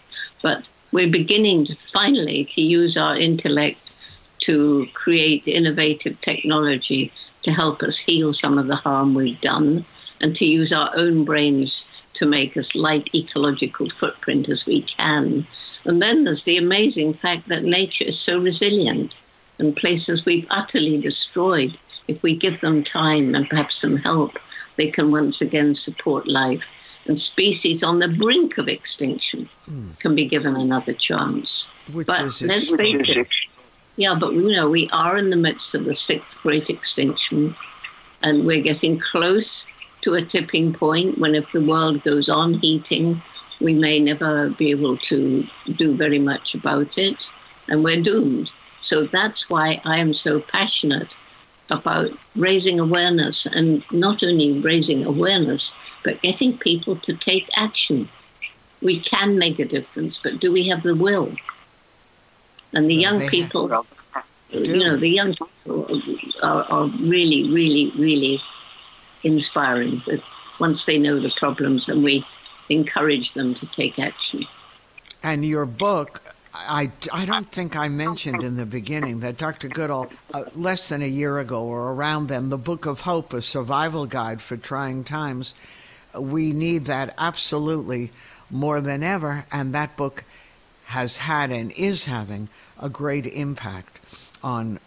But 0.42 0.62
we're 0.92 1.10
beginning 1.10 1.66
to 1.66 1.76
finally 1.92 2.50
to 2.54 2.60
use 2.60 2.96
our 2.96 3.18
intellect 3.18 3.80
to 4.46 4.86
create 4.94 5.46
innovative 5.46 6.20
technology 6.22 7.12
to 7.44 7.50
help 7.50 7.82
us 7.82 7.94
heal 8.06 8.34
some 8.34 8.58
of 8.58 8.66
the 8.66 8.76
harm 8.76 9.14
we've 9.14 9.40
done 9.40 9.84
and 10.20 10.34
to 10.36 10.44
use 10.44 10.72
our 10.72 10.90
own 10.96 11.24
brains 11.24 11.72
to 12.14 12.26
make 12.26 12.56
as 12.56 12.66
light 12.74 13.08
ecological 13.14 13.88
footprint 14.00 14.48
as 14.48 14.64
we 14.66 14.84
can. 14.96 15.46
And 15.84 16.02
then 16.02 16.24
there's 16.24 16.44
the 16.44 16.56
amazing 16.56 17.14
fact 17.14 17.48
that 17.48 17.62
nature 17.62 18.04
is 18.04 18.18
so 18.24 18.38
resilient 18.38 19.14
and 19.58 19.76
places 19.76 20.24
we've 20.24 20.46
utterly 20.50 21.00
destroyed, 21.00 21.76
if 22.08 22.22
we 22.22 22.36
give 22.36 22.60
them 22.60 22.84
time 22.84 23.34
and 23.34 23.48
perhaps 23.48 23.76
some 23.80 23.98
help, 23.98 24.32
they 24.76 24.90
can 24.90 25.12
once 25.12 25.40
again 25.40 25.76
support 25.84 26.26
life. 26.26 26.62
And 27.06 27.20
species 27.20 27.82
on 27.82 28.00
the 28.00 28.08
brink 28.08 28.58
of 28.58 28.68
extinction 28.68 29.48
mm. 29.70 29.98
can 30.00 30.14
be 30.14 30.28
given 30.28 30.56
another 30.56 30.94
chance. 30.94 31.48
Which 31.92 32.06
but 32.06 32.22
is 32.22 32.42
let's 32.42 32.68
face 32.68 33.06
it. 33.08 33.28
Yeah, 33.96 34.16
but 34.18 34.32
you 34.32 34.52
know, 34.52 34.68
we 34.68 34.88
are 34.92 35.16
in 35.16 35.30
the 35.30 35.36
midst 35.36 35.74
of 35.74 35.84
the 35.84 35.96
sixth 36.06 36.28
great 36.42 36.68
extinction, 36.68 37.56
and 38.22 38.46
we're 38.46 38.62
getting 38.62 39.00
close 39.10 39.46
to 40.02 40.14
a 40.14 40.24
tipping 40.24 40.74
point 40.74 41.18
when 41.18 41.34
if 41.34 41.46
the 41.52 41.64
world 41.64 42.04
goes 42.04 42.28
on 42.28 42.54
heating, 42.60 43.22
we 43.60 43.74
may 43.74 43.98
never 43.98 44.50
be 44.50 44.70
able 44.70 44.98
to 45.08 45.44
do 45.76 45.96
very 45.96 46.18
much 46.18 46.54
about 46.54 46.96
it, 46.96 47.16
and 47.68 47.82
we're 47.82 48.02
doomed. 48.02 48.50
So 48.88 49.08
that's 49.10 49.48
why 49.48 49.80
I 49.84 49.98
am 49.98 50.14
so 50.14 50.40
passionate 50.40 51.08
about 51.70 52.10
raising 52.34 52.80
awareness, 52.80 53.36
and 53.44 53.82
not 53.92 54.22
only 54.22 54.60
raising 54.60 55.04
awareness, 55.04 55.62
but 56.04 56.20
getting 56.22 56.56
people 56.58 56.96
to 56.96 57.16
take 57.16 57.44
action. 57.56 58.08
We 58.80 59.00
can 59.00 59.38
make 59.38 59.58
a 59.58 59.64
difference, 59.64 60.18
but 60.22 60.40
do 60.40 60.52
we 60.52 60.68
have 60.68 60.82
the 60.82 60.94
will? 60.94 61.34
And 62.72 62.88
the 62.88 62.94
young 62.94 63.28
people, 63.28 63.84
you 64.50 64.76
know, 64.76 64.98
the 64.98 65.08
young 65.08 65.34
people 65.34 66.00
are, 66.42 66.64
are 66.64 66.86
really, 67.00 67.50
really, 67.50 67.92
really 67.98 68.40
inspiring. 69.22 70.02
Once 70.60 70.80
they 70.86 70.98
know 70.98 71.20
the 71.20 71.32
problems, 71.38 71.88
and 71.88 72.02
we 72.02 72.24
encourage 72.68 73.32
them 73.34 73.54
to 73.56 73.66
take 73.66 73.98
action. 73.98 74.44
And 75.22 75.44
your 75.44 75.66
book, 75.66 76.34
I, 76.66 76.90
I 77.12 77.24
don't 77.24 77.48
think 77.48 77.76
I 77.76 77.88
mentioned 77.88 78.42
in 78.42 78.56
the 78.56 78.66
beginning 78.66 79.20
that 79.20 79.36
Dr. 79.36 79.68
Goodall, 79.68 80.08
uh, 80.34 80.44
less 80.54 80.88
than 80.88 81.02
a 81.02 81.08
year 81.08 81.38
ago 81.38 81.62
or 81.62 81.92
around 81.92 82.26
then, 82.28 82.48
the 82.48 82.58
Book 82.58 82.84
of 82.84 83.00
Hope, 83.00 83.32
a 83.32 83.40
survival 83.40 84.06
guide 84.06 84.42
for 84.42 84.56
trying 84.56 85.04
times. 85.04 85.54
We 86.18 86.52
need 86.52 86.86
that 86.86 87.14
absolutely 87.16 88.10
more 88.50 88.80
than 88.80 89.02
ever, 89.02 89.46
and 89.52 89.74
that 89.74 89.96
book 89.96 90.24
has 90.86 91.18
had 91.18 91.52
and 91.52 91.70
is 91.72 92.06
having 92.06 92.48
a 92.80 92.88
great 92.88 93.26
impact 93.26 94.00
on 94.42 94.80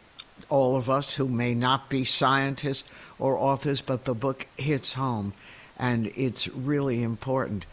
all 0.49 0.75
of 0.75 0.89
us 0.89 1.13
who 1.13 1.27
may 1.27 1.55
not 1.55 1.89
be 1.89 2.03
scientists 2.03 2.83
or 3.17 3.37
authors, 3.37 3.79
but 3.79 4.03
the 4.03 4.15
book 4.15 4.45
hits 4.57 4.93
home 4.93 5.33
and 5.77 6.11
it's 6.15 6.47
really 6.49 7.01
important. 7.01 7.65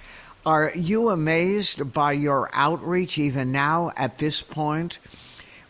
Are 0.48 0.72
you 0.74 1.10
amazed 1.10 1.92
by 1.92 2.12
your 2.12 2.48
outreach 2.54 3.18
even 3.18 3.52
now 3.52 3.92
at 3.98 4.16
this 4.16 4.40
point? 4.40 4.98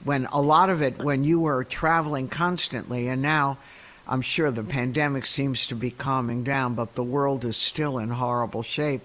When 0.05 0.27
a 0.27 0.41
lot 0.41 0.71
of 0.71 0.83
it, 0.83 0.99
when 0.99 1.25
you 1.25 1.41
were 1.41 1.65
traveling 1.65 2.29
constantly, 2.29 3.09
and 3.09 3.21
now 3.21 3.59
I'm 4.07 4.21
sure 4.21 4.53
the 4.53 4.63
pandemic 4.63 5.27
seems 5.27 5.67
to 5.67 5.75
be 5.75 5.91
calming 5.91 6.45
down, 6.45 6.77
but 6.77 6.95
the 6.95 7.03
world 7.03 7.45
is 7.45 7.57
still 7.57 7.99
in 7.99 8.11
horrible 8.11 8.63
shape, 8.63 9.01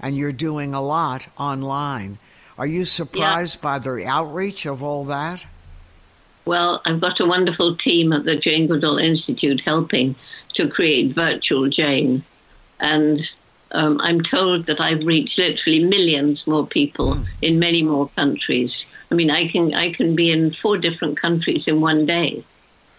and 0.00 0.16
you're 0.16 0.32
doing 0.32 0.72
a 0.72 0.80
lot 0.80 1.28
online. 1.36 2.16
Are 2.56 2.66
you 2.66 2.86
surprised 2.86 3.56
yeah. 3.56 3.62
by 3.62 3.78
the 3.78 4.06
outreach 4.06 4.64
of 4.64 4.82
all 4.82 5.04
that? 5.04 5.44
Well, 6.46 6.80
I've 6.86 7.02
got 7.02 7.20
a 7.20 7.26
wonderful 7.26 7.76
team 7.76 8.14
at 8.14 8.24
the 8.24 8.36
Jane 8.36 8.68
Goodall 8.68 8.96
Institute 8.96 9.60
helping 9.66 10.16
to 10.54 10.70
create 10.70 11.14
Virtual 11.14 11.68
Jane. 11.68 12.24
And 12.78 13.20
um, 13.72 14.00
I'm 14.00 14.22
told 14.22 14.66
that 14.66 14.80
I've 14.80 15.04
reached 15.04 15.38
literally 15.38 15.84
millions 15.84 16.46
more 16.46 16.66
people 16.66 17.14
mm. 17.14 17.26
in 17.42 17.58
many 17.58 17.82
more 17.82 18.08
countries. 18.16 18.72
I 19.10 19.14
mean, 19.14 19.30
I 19.30 19.48
can 19.48 19.74
I 19.74 19.92
can 19.92 20.14
be 20.14 20.30
in 20.30 20.54
four 20.54 20.76
different 20.78 21.20
countries 21.20 21.64
in 21.66 21.80
one 21.80 22.06
day, 22.06 22.44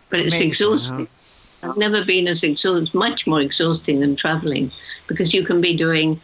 but 0.10 0.20
it's 0.20 0.28
Amazing, 0.28 0.48
exhausting. 0.48 1.08
Huh? 1.62 1.70
I've 1.70 1.78
never 1.78 2.04
been 2.04 2.28
as 2.28 2.42
exhausting, 2.42 3.00
much 3.00 3.28
more 3.28 3.42
exhausting 3.42 4.00
than 4.00 4.16
traveling, 4.16 4.72
because 5.08 5.34
you 5.34 5.46
can 5.46 5.62
be 5.62 5.76
doing 5.76 6.22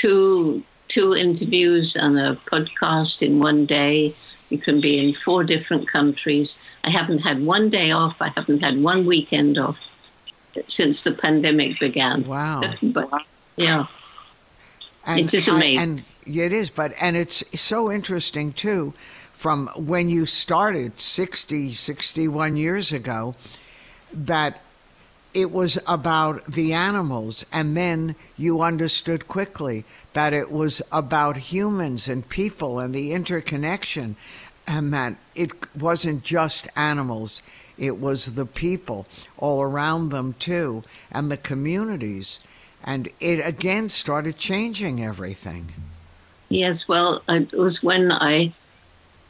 two 0.00 0.62
two 0.88 1.14
interviews 1.14 1.92
and 1.94 2.18
a 2.18 2.36
podcast 2.50 3.20
in 3.20 3.38
one 3.38 3.66
day. 3.66 4.14
You 4.50 4.58
can 4.58 4.80
be 4.80 4.98
in 4.98 5.14
four 5.24 5.44
different 5.44 5.90
countries. 5.90 6.48
I 6.84 6.90
haven't 6.90 7.18
had 7.18 7.44
one 7.44 7.68
day 7.70 7.90
off. 7.90 8.16
I 8.20 8.30
haven't 8.34 8.60
had 8.60 8.82
one 8.82 9.04
weekend 9.06 9.58
off 9.58 9.76
since 10.74 11.02
the 11.04 11.12
pandemic 11.12 11.78
began. 11.78 12.26
Wow. 12.26 12.62
but, 12.82 13.10
yeah. 13.58 13.86
And 15.06 15.20
it's 15.20 15.30
just 15.30 15.48
amazing. 15.48 15.78
I, 15.78 15.82
and 15.82 16.04
it 16.26 16.52
is, 16.52 16.70
but 16.70 16.92
and 17.00 17.16
it's 17.16 17.44
so 17.60 17.90
interesting 17.90 18.52
too 18.52 18.94
from 19.38 19.68
when 19.76 20.08
you 20.08 20.26
started 20.26 20.98
60, 20.98 21.72
61 21.72 22.56
years 22.56 22.92
ago 22.92 23.36
that 24.12 24.60
it 25.32 25.52
was 25.52 25.78
about 25.86 26.44
the 26.46 26.72
animals, 26.72 27.46
and 27.52 27.76
then 27.76 28.16
you 28.36 28.62
understood 28.62 29.28
quickly 29.28 29.84
that 30.12 30.32
it 30.32 30.50
was 30.50 30.82
about 30.90 31.36
humans 31.36 32.08
and 32.08 32.28
people 32.28 32.80
and 32.80 32.92
the 32.92 33.12
interconnection, 33.12 34.16
and 34.66 34.92
that 34.92 35.14
it 35.36 35.52
wasn't 35.76 36.24
just 36.24 36.66
animals, 36.74 37.40
it 37.78 38.00
was 38.00 38.34
the 38.34 38.46
people 38.46 39.06
all 39.36 39.62
around 39.62 40.08
them 40.08 40.34
too, 40.40 40.82
and 41.12 41.30
the 41.30 41.36
communities. 41.36 42.40
And 42.84 43.10
it 43.20 43.44
again 43.46 43.88
started 43.88 44.38
changing 44.38 45.02
everything. 45.02 45.72
Yes, 46.48 46.80
well, 46.88 47.22
it 47.28 47.52
was 47.52 47.82
when 47.82 48.10
I 48.10 48.54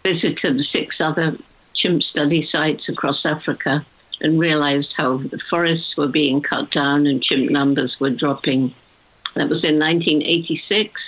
visited 0.04 0.64
six 0.70 0.96
other 1.00 1.36
chimp 1.74 2.02
study 2.02 2.48
sites 2.50 2.88
across 2.88 3.24
Africa 3.24 3.84
and 4.20 4.38
realized 4.38 4.92
how 4.96 5.18
the 5.18 5.40
forests 5.50 5.96
were 5.96 6.08
being 6.08 6.42
cut 6.42 6.70
down 6.70 7.06
and 7.06 7.22
chimp 7.22 7.50
numbers 7.50 7.96
were 8.00 8.10
dropping. 8.10 8.74
That 9.34 9.48
was 9.48 9.64
in 9.64 9.78
1986. 9.78 11.00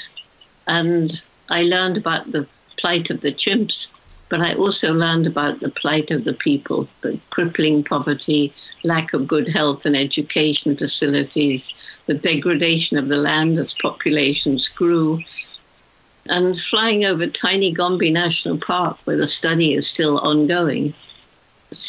And 0.66 1.12
I 1.49 1.62
learned 1.62 1.97
about 1.97 2.30
the 2.30 2.47
plight 2.78 3.11
of 3.11 3.20
the 3.20 3.32
chimps 3.32 3.75
but 4.30 4.40
I 4.40 4.54
also 4.54 4.92
learned 4.92 5.26
about 5.26 5.61
the 5.61 5.68
plight 5.68 6.11
of 6.11 6.25
the 6.25 6.32
people, 6.32 6.88
the 7.02 7.20
crippling 7.30 7.85
poverty, 7.85 8.54
lack 8.85 9.12
of 9.12 9.26
good 9.26 9.49
health 9.49 9.85
and 9.85 9.97
education 9.97 10.76
facilities, 10.76 11.62
the 12.11 12.14
degradation 12.14 12.99
of 12.99 13.07
the 13.07 13.17
land 13.17 13.57
as 13.57 13.73
populations 13.81 14.69
grew. 14.75 15.23
And 16.26 16.57
flying 16.69 17.05
over 17.05 17.29
tiny 17.29 17.73
Gombe 17.73 18.12
National 18.12 18.59
Park, 18.59 18.99
where 19.05 19.17
the 19.17 19.29
study 19.29 19.75
is 19.75 19.87
still 19.95 20.19
ongoing, 20.19 20.93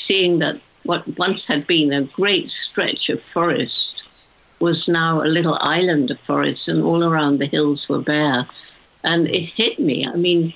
seeing 0.08 0.38
that 0.38 0.62
what 0.84 1.08
once 1.18 1.42
had 1.48 1.66
been 1.66 1.92
a 1.92 2.04
great 2.04 2.52
stretch 2.70 3.10
of 3.10 3.20
forest 3.34 4.04
was 4.60 4.88
now 4.88 5.24
a 5.24 5.34
little 5.38 5.58
island 5.60 6.12
of 6.12 6.20
forest, 6.20 6.68
and 6.68 6.84
all 6.84 7.04
around 7.04 7.40
the 7.40 7.48
hills 7.48 7.90
were 7.90 8.02
bare. 8.02 8.48
And 9.04 9.28
it 9.28 9.46
hit 9.46 9.80
me. 9.80 10.06
I 10.08 10.18
mean, 10.18 10.54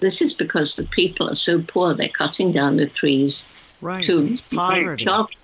this 0.00 0.20
is 0.20 0.34
because 0.34 0.74
the 0.76 0.88
people 1.00 1.30
are 1.30 1.36
so 1.36 1.62
poor; 1.62 1.94
they're 1.94 2.08
cutting 2.08 2.50
down 2.50 2.78
the 2.78 2.86
trees 2.86 3.32
right. 3.80 4.04
to 4.06 4.36
poverty. 4.50 5.04
Jobs, 5.04 5.36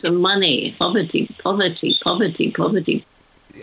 to 0.00 0.10
money, 0.10 0.74
poverty, 0.78 1.34
poverty, 1.42 1.96
poverty, 2.02 2.52
poverty, 2.54 3.06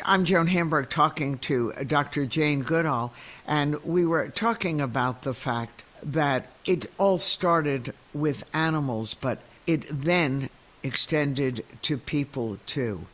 I'm 0.06 0.25
Joan 0.25 0.48
Hamburg 0.48 0.89
talking 0.89 1.38
to 1.39 1.74
Dr. 1.88 2.25
Jane 2.25 2.62
Goodall, 2.62 3.13
and 3.48 3.82
we 3.84 4.06
were 4.06 4.29
talking 4.29 4.79
about 4.82 5.24
the 5.24 5.34
fact 5.34 5.84
that 6.03 6.51
it 6.65 6.89
all 6.98 7.18
started 7.18 7.94
with 8.13 8.44
animals, 8.53 9.13
but 9.13 9.39
it 9.68 9.86
then 9.89 10.50
extended 10.84 11.65
to 11.84 11.98
people 11.98 12.58
too. 12.65 13.06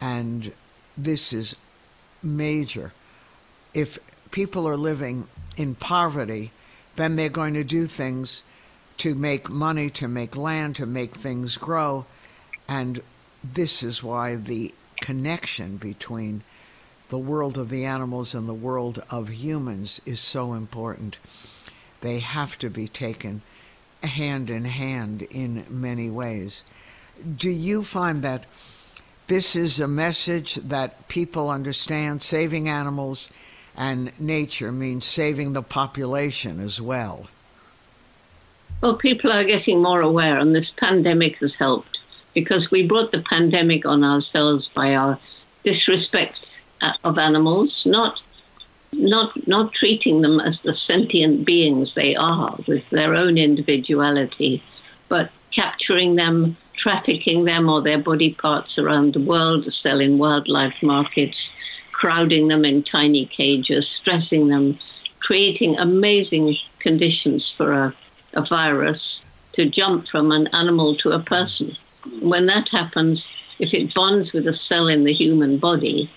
And 0.00 0.52
this 0.96 1.32
is 1.32 1.56
major. 2.22 2.92
If 3.72 3.98
people 4.30 4.68
are 4.68 4.76
living 4.76 5.26
in 5.56 5.74
poverty, 5.74 6.52
then 6.96 7.16
they're 7.16 7.28
going 7.28 7.54
to 7.54 7.64
do 7.64 7.86
things 7.86 8.42
to 8.98 9.14
make 9.14 9.48
money, 9.48 9.90
to 9.90 10.06
make 10.06 10.36
land, 10.36 10.76
to 10.76 10.86
make 10.86 11.14
things 11.14 11.56
grow. 11.56 12.06
And 12.68 13.00
this 13.42 13.82
is 13.82 14.02
why 14.02 14.36
the 14.36 14.72
connection 15.04 15.76
between 15.76 16.42
the 17.10 17.18
world 17.18 17.58
of 17.58 17.68
the 17.68 17.84
animals 17.84 18.34
and 18.34 18.48
the 18.48 18.54
world 18.54 19.04
of 19.10 19.28
humans 19.28 20.00
is 20.06 20.18
so 20.18 20.54
important. 20.54 21.18
They 22.00 22.20
have 22.20 22.56
to 22.60 22.70
be 22.70 22.88
taken 22.88 23.42
hand 24.02 24.48
in 24.48 24.64
hand 24.64 25.20
in 25.30 25.66
many 25.68 26.08
ways. 26.08 26.64
Do 27.36 27.50
you 27.50 27.84
find 27.84 28.22
that 28.22 28.44
this 29.26 29.54
is 29.54 29.78
a 29.78 29.86
message 29.86 30.54
that 30.54 31.06
people 31.08 31.50
understand? 31.50 32.22
Saving 32.22 32.66
animals 32.66 33.28
and 33.76 34.10
nature 34.18 34.72
means 34.72 35.04
saving 35.04 35.52
the 35.52 35.62
population 35.62 36.60
as 36.60 36.80
well. 36.80 37.28
Well, 38.80 38.96
people 38.96 39.30
are 39.30 39.44
getting 39.44 39.82
more 39.82 40.00
aware, 40.00 40.38
and 40.38 40.54
this 40.54 40.70
pandemic 40.78 41.36
has 41.40 41.52
helped 41.58 41.93
because 42.34 42.70
we 42.70 42.86
brought 42.86 43.12
the 43.12 43.24
pandemic 43.28 43.86
on 43.86 44.04
ourselves 44.04 44.68
by 44.74 44.94
our 44.94 45.18
disrespect 45.64 46.44
uh, 46.82 46.92
of 47.04 47.18
animals, 47.18 47.82
not 47.86 48.20
not 48.92 49.48
not 49.48 49.72
treating 49.72 50.20
them 50.20 50.40
as 50.40 50.58
the 50.62 50.74
sentient 50.86 51.44
beings 51.44 51.92
they 51.94 52.14
are 52.14 52.58
with 52.66 52.88
their 52.90 53.14
own 53.14 53.38
individuality, 53.38 54.62
but 55.08 55.30
capturing 55.54 56.16
them, 56.16 56.56
trafficking 56.76 57.44
them 57.44 57.68
or 57.68 57.82
their 57.82 57.98
body 57.98 58.34
parts 58.34 58.78
around 58.78 59.14
the 59.14 59.20
world 59.20 59.64
to 59.64 59.70
sell 59.70 60.00
in 60.00 60.18
wildlife 60.18 60.82
markets, 60.82 61.36
crowding 61.92 62.48
them 62.48 62.64
in 62.64 62.82
tiny 62.82 63.26
cages, 63.26 63.86
stressing 64.00 64.48
them, 64.48 64.78
creating 65.20 65.76
amazing 65.78 66.56
conditions 66.80 67.52
for 67.56 67.72
a, 67.72 67.94
a 68.34 68.46
virus 68.46 69.20
to 69.54 69.64
jump 69.66 70.06
from 70.08 70.32
an 70.32 70.48
animal 70.48 70.96
to 70.96 71.10
a 71.10 71.20
person. 71.20 71.76
When 72.20 72.46
that 72.46 72.68
happens, 72.70 73.24
if 73.58 73.72
it 73.72 73.94
bonds 73.94 74.32
with 74.32 74.46
a 74.46 74.58
cell 74.68 74.88
in 74.88 75.04
the 75.04 75.12
human 75.12 75.58
body, 75.58 76.10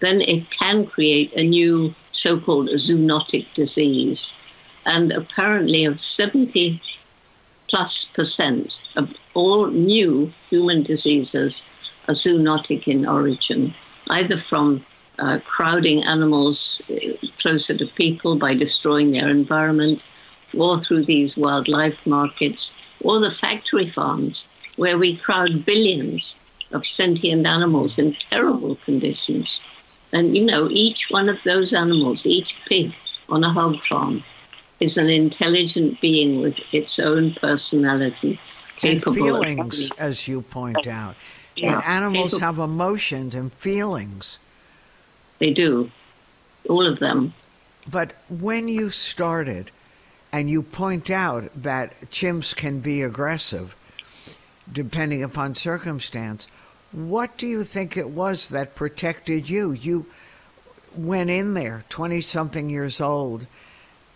then 0.00 0.20
it 0.20 0.46
can 0.50 0.86
create 0.86 1.32
a 1.34 1.42
new 1.42 1.94
so 2.22 2.38
called 2.38 2.68
zoonotic 2.68 3.46
disease. 3.54 4.20
And 4.84 5.12
apparently, 5.12 5.84
of 5.84 5.98
70 6.16 6.80
plus 7.68 8.06
percent 8.14 8.72
of 8.96 9.08
all 9.34 9.68
new 9.68 10.32
human 10.50 10.82
diseases 10.82 11.54
are 12.08 12.14
zoonotic 12.14 12.86
in 12.86 13.06
origin, 13.06 13.74
either 14.08 14.42
from 14.48 14.84
uh, 15.18 15.38
crowding 15.46 16.02
animals 16.04 16.58
uh, 16.90 16.94
closer 17.40 17.76
to 17.76 17.86
people 17.96 18.36
by 18.36 18.54
destroying 18.54 19.12
their 19.12 19.28
environment, 19.28 20.00
or 20.54 20.84
through 20.84 21.04
these 21.06 21.36
wildlife 21.36 21.98
markets, 22.04 22.68
or 23.00 23.20
the 23.20 23.30
factory 23.40 23.90
farms 23.94 24.42
where 24.76 24.98
we 24.98 25.16
crowd 25.16 25.64
billions 25.64 26.34
of 26.70 26.82
sentient 26.96 27.46
animals 27.46 27.98
in 27.98 28.16
terrible 28.30 28.76
conditions. 28.84 29.48
And 30.12 30.36
you 30.36 30.44
know, 30.44 30.68
each 30.70 31.06
one 31.10 31.28
of 31.28 31.38
those 31.44 31.72
animals, 31.72 32.20
each 32.24 32.48
pig 32.68 32.92
on 33.28 33.44
a 33.44 33.52
hog 33.52 33.76
farm, 33.88 34.24
is 34.80 34.96
an 34.96 35.08
intelligent 35.08 36.00
being 36.00 36.40
with 36.40 36.58
its 36.72 36.98
own 36.98 37.34
personality. 37.34 38.40
And 38.82 39.02
feelings, 39.02 39.90
as 39.92 40.26
you 40.26 40.42
point 40.42 40.86
out. 40.88 41.14
Yeah, 41.54 41.74
and 41.74 41.84
animals 41.84 42.32
capable. 42.32 42.46
have 42.46 42.58
emotions 42.58 43.34
and 43.34 43.52
feelings. 43.52 44.38
They 45.38 45.50
do, 45.50 45.90
all 46.68 46.86
of 46.86 46.98
them. 46.98 47.34
But 47.90 48.14
when 48.28 48.68
you 48.68 48.90
started, 48.90 49.70
and 50.32 50.48
you 50.48 50.62
point 50.62 51.10
out 51.10 51.50
that 51.62 52.00
chimps 52.10 52.56
can 52.56 52.80
be 52.80 53.02
aggressive, 53.02 53.76
depending 54.72 55.22
upon 55.22 55.54
circumstance, 55.54 56.46
what 56.92 57.36
do 57.36 57.46
you 57.46 57.64
think 57.64 57.96
it 57.96 58.10
was 58.10 58.48
that 58.50 58.74
protected 58.74 59.48
you? 59.48 59.72
You 59.72 60.06
went 60.94 61.30
in 61.30 61.54
there, 61.54 61.84
20 61.88 62.20
something 62.20 62.68
years 62.68 63.00
old, 63.00 63.46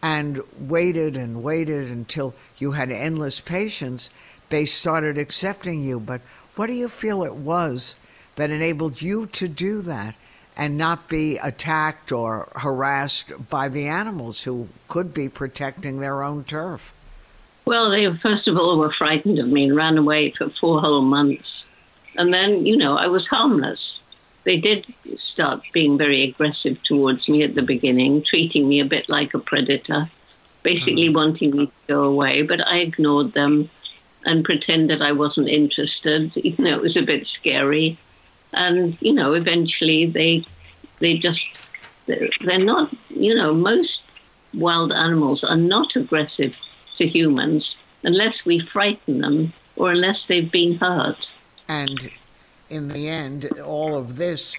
and 0.02 0.40
waited 0.58 1.16
and 1.16 1.42
waited 1.42 1.90
until 1.90 2.34
you 2.58 2.72
had 2.72 2.90
endless 2.90 3.40
patience. 3.40 4.10
They 4.50 4.66
started 4.66 5.18
accepting 5.18 5.82
you. 5.82 5.98
But 5.98 6.20
what 6.54 6.66
do 6.66 6.74
you 6.74 6.88
feel 6.88 7.22
it 7.22 7.34
was 7.34 7.96
that 8.36 8.50
enabled 8.50 9.00
you 9.00 9.26
to 9.26 9.48
do 9.48 9.80
that 9.82 10.14
and 10.56 10.76
not 10.76 11.08
be 11.08 11.38
attacked 11.38 12.12
or 12.12 12.48
harassed 12.56 13.48
by 13.48 13.68
the 13.68 13.86
animals 13.86 14.42
who 14.42 14.68
could 14.88 15.12
be 15.12 15.28
protecting 15.28 16.00
their 16.00 16.22
own 16.22 16.44
turf? 16.44 16.92
Well, 17.66 17.90
they 17.90 18.06
first 18.22 18.46
of 18.46 18.56
all 18.56 18.78
were 18.78 18.94
frightened 18.96 19.40
of 19.40 19.48
me 19.48 19.64
and 19.64 19.74
ran 19.74 19.98
away 19.98 20.32
for 20.38 20.48
four 20.60 20.80
whole 20.80 21.02
months. 21.02 21.48
And 22.14 22.32
then, 22.32 22.64
you 22.64 22.76
know, 22.76 22.96
I 22.96 23.08
was 23.08 23.26
harmless. 23.26 23.80
They 24.44 24.56
did 24.56 24.86
start 25.32 25.62
being 25.72 25.98
very 25.98 26.30
aggressive 26.30 26.80
towards 26.84 27.28
me 27.28 27.42
at 27.42 27.56
the 27.56 27.62
beginning, 27.62 28.22
treating 28.22 28.68
me 28.68 28.80
a 28.80 28.84
bit 28.84 29.08
like 29.08 29.34
a 29.34 29.40
predator, 29.40 30.08
basically 30.62 31.08
mm. 31.08 31.14
wanting 31.14 31.56
me 31.56 31.66
to 31.66 31.72
go 31.88 32.04
away. 32.04 32.42
But 32.42 32.64
I 32.64 32.76
ignored 32.76 33.34
them 33.34 33.68
and 34.24 34.44
pretended 34.44 35.02
I 35.02 35.12
wasn't 35.12 35.48
interested, 35.48 36.36
even 36.36 36.64
though 36.64 36.74
it 36.74 36.82
was 36.82 36.96
a 36.96 37.02
bit 37.02 37.26
scary. 37.40 37.98
And, 38.52 38.96
you 39.00 39.12
know, 39.12 39.32
eventually 39.32 40.06
they, 40.06 40.44
they 41.00 41.14
just, 41.14 41.40
they're 42.06 42.64
not, 42.64 42.94
you 43.08 43.34
know, 43.34 43.52
most 43.52 44.00
wild 44.54 44.92
animals 44.92 45.42
are 45.42 45.56
not 45.56 45.96
aggressive 45.96 46.54
to 46.98 47.06
humans 47.06 47.74
unless 48.02 48.34
we 48.44 48.60
frighten 48.72 49.20
them 49.20 49.52
or 49.76 49.90
unless 49.90 50.18
they've 50.28 50.50
been 50.50 50.76
hurt. 50.76 51.16
And 51.68 52.10
in 52.70 52.88
the 52.88 53.08
end, 53.08 53.46
all 53.60 53.94
of 53.94 54.16
this 54.16 54.56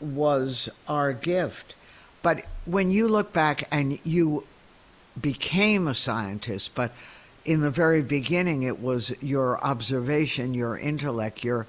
was 0.00 0.68
our 0.88 1.12
gift. 1.12 1.74
But 2.22 2.44
when 2.64 2.90
you 2.90 3.08
look 3.08 3.32
back 3.32 3.64
and 3.70 3.98
you 4.04 4.44
became 5.20 5.88
a 5.88 5.94
scientist, 5.94 6.74
but 6.74 6.92
in 7.44 7.60
the 7.60 7.70
very 7.70 8.02
beginning, 8.02 8.62
it 8.62 8.80
was 8.80 9.12
your 9.20 9.62
observation, 9.64 10.54
your 10.54 10.78
intellect, 10.78 11.42
your 11.42 11.66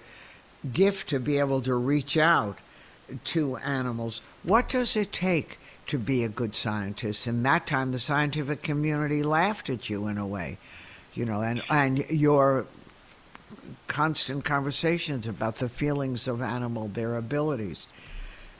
gift 0.71 1.10
to 1.10 1.19
be 1.19 1.39
able 1.39 1.62
to 1.62 1.76
reach 1.76 2.15
out 2.17 2.60
to 3.26 3.58
animals. 3.58 4.21
What 4.43 4.69
does 4.69 4.95
it 4.95 5.12
take 5.12 5.60
to 5.88 5.98
be 5.98 6.24
a 6.24 6.30
good 6.30 6.56
scientist? 6.56 7.28
And 7.28 7.46
that 7.46 7.67
time, 7.67 7.91
the 7.91 8.00
scientific 8.00 8.63
community 8.63 9.24
laughed 9.24 9.69
at 9.69 9.89
you 9.89 10.08
in 10.08 10.17
a 10.17 10.28
way, 10.28 10.58
you 11.13 11.26
know, 11.26 11.41
and, 11.41 11.62
and 11.69 12.00
your 12.10 12.65
constant 13.88 14.43
conversations 14.43 15.28
about 15.28 15.58
the 15.58 15.69
feelings 15.69 16.28
of 16.28 16.41
animal, 16.41 16.88
their 16.88 17.15
abilities. 17.15 17.88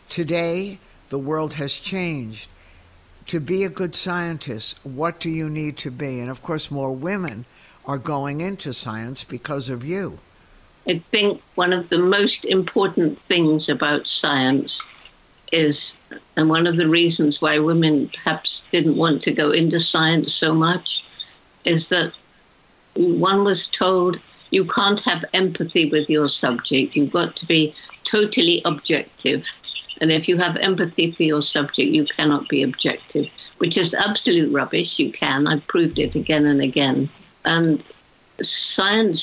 Today, 0.10 0.80
the 1.10 1.20
world 1.20 1.54
has 1.56 1.74
changed. 1.74 2.50
To 3.28 3.40
be 3.40 3.64
a 3.64 3.70
good 3.70 3.96
scientist, 3.96 4.78
what 4.84 5.20
do 5.20 5.30
you 5.30 5.50
need 5.50 5.78
to 5.78 5.92
be? 5.92 6.20
And 6.20 6.30
of 6.30 6.42
course, 6.42 6.70
more 6.70 6.92
women 6.92 7.46
are 7.86 7.98
going 7.98 8.42
into 8.42 8.74
science 8.74 9.24
because 9.24 9.70
of 9.70 9.86
you. 9.86 10.20
I 10.88 11.02
think 11.12 11.42
one 11.56 11.72
of 11.72 11.90
the 11.90 11.98
most 11.98 12.44
important 12.44 13.20
things 13.28 13.70
about 13.70 14.02
science 14.22 14.72
is, 15.52 15.78
and 16.36 16.49
one 16.49 16.67
of 16.67 16.78
the 16.78 16.88
reasons 16.88 17.38
why 17.39 17.60
women 17.60 18.10
perhaps 18.10 18.62
didn't 18.71 18.95
want 18.95 19.23
to 19.23 19.32
go 19.32 19.52
into 19.52 19.80
science 19.80 20.34
so 20.39 20.54
much, 20.54 20.88
is 21.65 21.84
that 21.89 22.13
one 22.95 23.43
was 23.43 23.62
told 23.78 24.17
you 24.49 24.65
can't 24.65 24.99
have 25.04 25.26
empathy 25.34 25.89
with 25.89 26.10
your 26.10 26.30
subject. 26.30 26.95
You've 26.95 27.12
got 27.12 27.36
to 27.38 27.45
be 27.45 27.73
totally 28.12 28.62
objective. 28.65 29.43
And 29.99 30.12
if 30.12 30.28
you 30.28 30.38
have 30.38 30.58
empathy 30.58 31.12
for 31.12 31.23
your 31.23 31.41
subject, 31.41 31.89
you 31.89 32.06
cannot 32.17 32.49
be 32.49 32.62
objective, 32.62 33.26
which 33.58 33.78
is 33.78 33.93
absolute 33.93 34.54
rubbish. 34.54 34.89
You 34.97 35.12
can. 35.12 35.47
I've 35.47 35.65
proved 35.67 35.97
it 35.97 36.15
again 36.15 36.45
and 36.45 36.62
again. 36.62 37.10
And 37.45 37.84
science, 38.76 39.21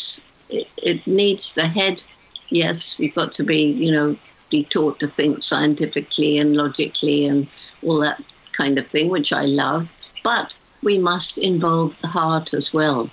it, 0.49 0.67
it 0.79 1.07
needs 1.07 1.43
the 1.55 1.69
head. 1.69 2.01
Yes, 2.49 2.83
you've 2.97 3.15
got 3.15 3.35
to 3.37 3.45
be, 3.45 3.59
you 3.59 3.93
know, 3.93 4.17
be 4.51 4.65
taught 4.73 4.99
to 5.01 5.09
think 5.09 5.43
scientifically 5.45 6.39
and 6.39 6.57
logically 6.57 7.27
and 7.27 7.49
all 7.83 8.01
that 8.01 8.23
kind 8.57 8.79
of 8.79 8.87
thing, 8.89 9.09
which 9.09 9.33
I 9.33 9.45
love. 9.45 9.89
But 10.23 10.53
we 10.83 10.99
must 10.99 11.37
involve 11.37 11.95
the 12.03 12.09
heart 12.09 12.53
as 12.53 12.69
well. 12.73 13.11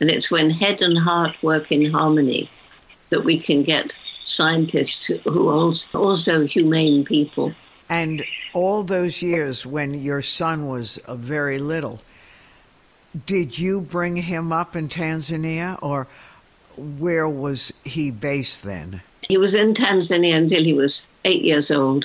And 0.00 0.10
it's 0.10 0.30
when 0.30 0.50
head 0.50 0.80
and 0.80 0.98
heart 0.98 1.36
work 1.42 1.70
in 1.70 1.90
harmony 1.90 2.50
that 3.10 3.24
we 3.24 3.38
can 3.38 3.62
get 3.62 3.92
scientists 4.36 5.10
who 5.24 5.48
are 5.48 5.74
also 5.94 6.46
humane 6.46 7.04
people. 7.04 7.52
And 7.88 8.24
all 8.54 8.82
those 8.82 9.20
years 9.20 9.66
when 9.66 9.94
your 9.94 10.22
son 10.22 10.66
was 10.66 10.98
uh, 10.98 11.16
very 11.16 11.58
little, 11.58 12.00
did 13.26 13.58
you 13.58 13.80
bring 13.80 14.16
him 14.16 14.52
up 14.52 14.76
in 14.76 14.88
Tanzania 14.88 15.78
or 15.82 16.06
where 16.76 17.28
was 17.28 17.72
he 17.84 18.10
based 18.10 18.62
then? 18.62 19.02
He 19.30 19.38
was 19.38 19.54
in 19.54 19.74
Tanzania 19.74 20.36
until 20.36 20.64
he 20.64 20.72
was 20.72 20.92
eight 21.24 21.44
years 21.44 21.70
old. 21.70 22.04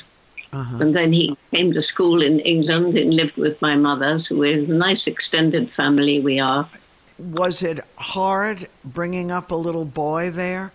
Uh-huh. 0.54 0.78
And 0.80 0.96
then 0.96 1.12
he 1.12 1.36
came 1.50 1.74
to 1.74 1.82
school 1.82 2.22
in 2.22 2.40
England 2.42 2.96
and 2.96 3.16
lived 3.16 3.36
with 3.36 3.60
my 3.64 3.76
mother. 3.76 4.22
So 4.30 4.36
we're 4.36 4.60
a 4.60 4.68
nice 4.68 5.02
extended 5.08 5.72
family 5.72 6.20
we 6.20 6.40
are. 6.40 6.70
Was 7.18 7.64
it 7.64 7.80
hard 7.98 8.68
bringing 8.84 9.32
up 9.32 9.50
a 9.50 9.56
little 9.56 9.86
boy 9.86 10.30
there? 10.30 10.72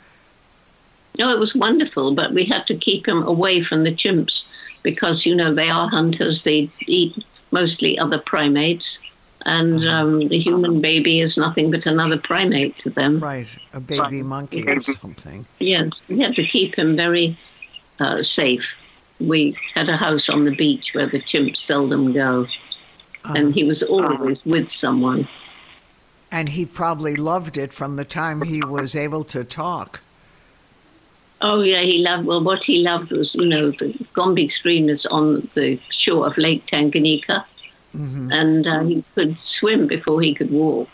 No, 1.21 1.33
it 1.33 1.39
was 1.39 1.55
wonderful, 1.55 2.17
but 2.17 2.35
we 2.35 2.47
had 2.47 2.67
to 2.67 2.77
keep 2.77 3.07
him 3.07 3.23
away 3.23 3.63
from 3.63 3.85
the 3.85 3.95
chimps 3.95 4.33
because, 4.83 5.25
you 5.25 5.37
know, 5.37 5.55
they 5.55 5.71
are 5.71 5.89
hunters. 5.89 6.41
They 6.45 6.69
eat 6.85 7.15
mostly 7.53 7.97
other 7.97 8.19
primates. 8.19 8.85
And 9.47 9.79
uh-huh. 9.79 9.89
um, 9.89 10.29
the 10.29 10.39
human 10.39 10.81
baby 10.81 11.21
is 11.21 11.37
nothing 11.37 11.71
but 11.71 11.87
another 11.87 12.19
primate 12.19 12.77
to 12.85 12.91
them. 12.91 13.21
Right, 13.21 13.49
a 13.73 13.81
baby 13.81 14.23
monkey 14.23 14.69
or 14.69 14.81
something. 14.81 15.47
Yes, 15.59 15.91
we 16.09 16.21
had 16.21 16.35
to 16.35 16.47
keep 16.47 16.75
him 16.77 16.97
very 16.97 17.39
uh, 17.99 18.23
safe. 18.37 18.63
We 19.19 19.57
had 19.75 19.89
a 19.89 19.97
house 19.97 20.29
on 20.29 20.45
the 20.45 20.55
beach 20.55 20.87
where 20.93 21.09
the 21.09 21.21
chimps 21.21 21.57
seldom 21.67 22.13
go. 22.13 22.47
Uh-huh. 23.25 23.35
And 23.35 23.55
he 23.55 23.65
was 23.65 23.83
always 23.83 24.39
with 24.45 24.69
someone. 24.81 25.29
And 26.31 26.51
he 26.51 26.65
probably 26.65 27.17
loved 27.17 27.59
it 27.59 27.73
from 27.73 27.97
the 27.97 28.05
time 28.05 28.43
he 28.43 28.63
was 28.65 28.95
able 28.95 29.25
to 29.25 29.45
talk. 29.45 30.01
Oh 31.43 31.63
yeah, 31.63 31.83
he 31.83 31.99
loved. 31.99 32.27
Well, 32.27 32.45
what 32.45 32.63
he 32.65 32.79
loved 32.79 33.11
was, 33.11 33.31
you 33.35 33.47
know, 33.47 33.71
the 33.73 33.95
Gombe 34.15 34.49
stream 34.59 34.89
is 34.89 35.05
on 35.11 35.49
the 35.55 35.79
shore 36.05 36.27
of 36.27 36.37
Lake 36.37 36.67
Tanganyika, 36.67 37.45
mm-hmm. 37.97 38.31
and 38.33 38.67
uh, 38.67 38.83
he 38.85 39.05
could 39.15 39.37
swim 39.59 39.87
before 39.87 40.21
he 40.21 40.35
could 40.35 40.51
walk. 40.51 40.89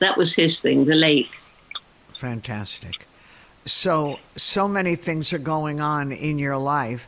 That 0.00 0.18
was 0.18 0.32
his 0.34 0.58
thing, 0.58 0.84
the 0.84 0.94
lake. 0.94 1.30
Fantastic. 2.12 3.06
So, 3.64 4.18
so 4.36 4.66
many 4.66 4.96
things 4.96 5.32
are 5.32 5.38
going 5.38 5.80
on 5.80 6.10
in 6.12 6.38
your 6.38 6.58
life. 6.58 7.06